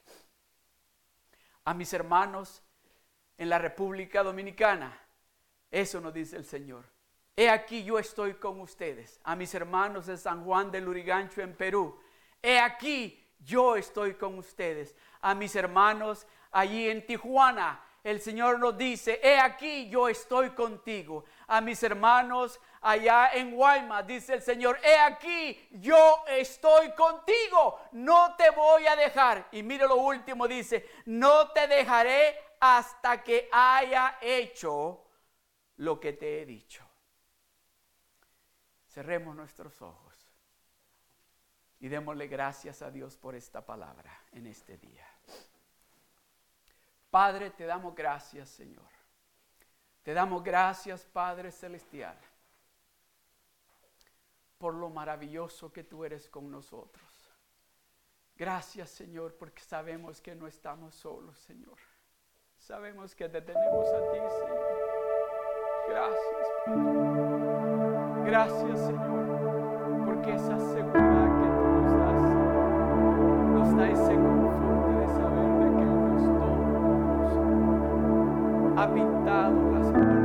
A 1.65 1.75
mis 1.75 1.93
hermanos 1.93 2.63
en 3.39 3.49
la 3.49 3.59
República 3.59 4.23
Dominicana, 4.23 4.99
eso 5.71 6.01
nos 6.01 6.13
dice 6.13 6.37
el 6.37 6.45
Señor. 6.45 6.85
He 7.35 7.51
aquí 7.51 7.85
yo 7.85 7.99
estoy 7.99 8.35
con 8.35 8.61
ustedes. 8.61 9.21
A 9.25 9.37
mis 9.37 9.55
hermanos 9.55 10.07
de 10.07 10.17
San 10.17 10.45
Juan 10.45 10.71
del 10.71 10.85
Lurigancho 10.85 11.43
en 11.43 11.55
Perú. 11.55 11.99
He 12.43 12.59
aquí 12.59 13.23
yo 13.41 13.77
estoy 13.77 14.15
con 14.15 14.39
ustedes. 14.39 14.97
A 15.21 15.35
mis 15.35 15.55
hermanos 15.55 16.27
allí 16.51 16.89
en 16.89 17.05
Tijuana, 17.05 17.85
el 18.07 18.21
Señor 18.21 18.61
nos 18.61 18.79
dice, 18.79 19.19
he 19.21 19.37
aquí 19.37 19.89
yo 19.89 20.09
estoy 20.09 20.51
contigo. 20.51 21.25
A 21.49 21.61
mis 21.61 21.83
hermanos 21.83 22.61
allá 22.81 23.31
en 23.33 23.57
Guaymas, 23.57 24.07
dice 24.07 24.35
el 24.35 24.43
Señor, 24.43 24.79
he 24.85 24.97
aquí 24.97 25.69
yo 25.73 26.23
estoy 26.29 26.93
contigo, 26.93 27.81
no 27.93 28.37
te 28.37 28.51
voy 28.51 28.87
a 28.87 28.95
dejar. 28.95 29.49
Y 29.51 29.65
mire 29.65 29.89
lo 29.89 29.97
último, 29.97 30.47
dice, 30.47 30.89
no 31.07 31.51
te 31.51 31.67
dejaré 31.67 32.39
hasta 32.61 33.25
que 33.25 33.49
haya 33.51 34.19
hecho 34.21 35.05
lo 35.79 35.99
que 35.99 36.13
te 36.13 36.43
he 36.43 36.47
dicho. 36.47 36.89
Cerremos 38.87 39.35
nuestros 39.35 39.83
ojos 39.83 40.15
y 41.81 41.89
démosle 41.89 42.29
gracias 42.29 42.83
a 42.83 42.91
Dios 42.93 43.17
por 43.17 43.35
esta 43.35 43.67
palabra 43.67 44.17
en 44.31 44.47
este 44.47 44.79
día. 44.79 45.16
Padre, 47.17 47.49
te 47.49 47.65
damos 47.65 47.95
gracias, 47.95 48.51
Señor. 48.51 48.85
Te 50.03 50.13
damos 50.13 50.45
gracias, 50.45 51.07
Padre 51.07 51.51
Celestial, 51.51 52.15
por 54.59 54.75
lo 54.75 54.91
maravilloso 54.91 55.73
que 55.73 55.83
tú 55.83 56.05
eres 56.05 56.29
con 56.29 56.51
nosotros. 56.51 57.33
Gracias, 58.37 58.91
Señor, 58.91 59.35
porque 59.35 59.63
sabemos 59.63 60.21
que 60.21 60.35
no 60.35 60.47
estamos 60.47 60.95
solos, 60.95 61.39
Señor. 61.39 61.79
Sabemos 62.59 63.15
que 63.15 63.31
te 63.31 63.41
tenemos 63.41 63.89
a 63.89 64.13
ti, 64.13 64.19
Señor. 64.19 64.69
Gracias, 65.89 66.49
Padre. 66.67 68.27
Gracias, 68.27 68.79
Señor, 68.79 70.05
porque 70.05 70.35
esa 70.35 70.59
seguridad 70.59 71.29
que 71.41 71.49
tú 71.49 71.67
nos 71.81 71.93
das, 71.99 72.23
nos 73.55 73.75
da 73.75 73.89
ese 73.89 74.46
pintado 78.89 80.16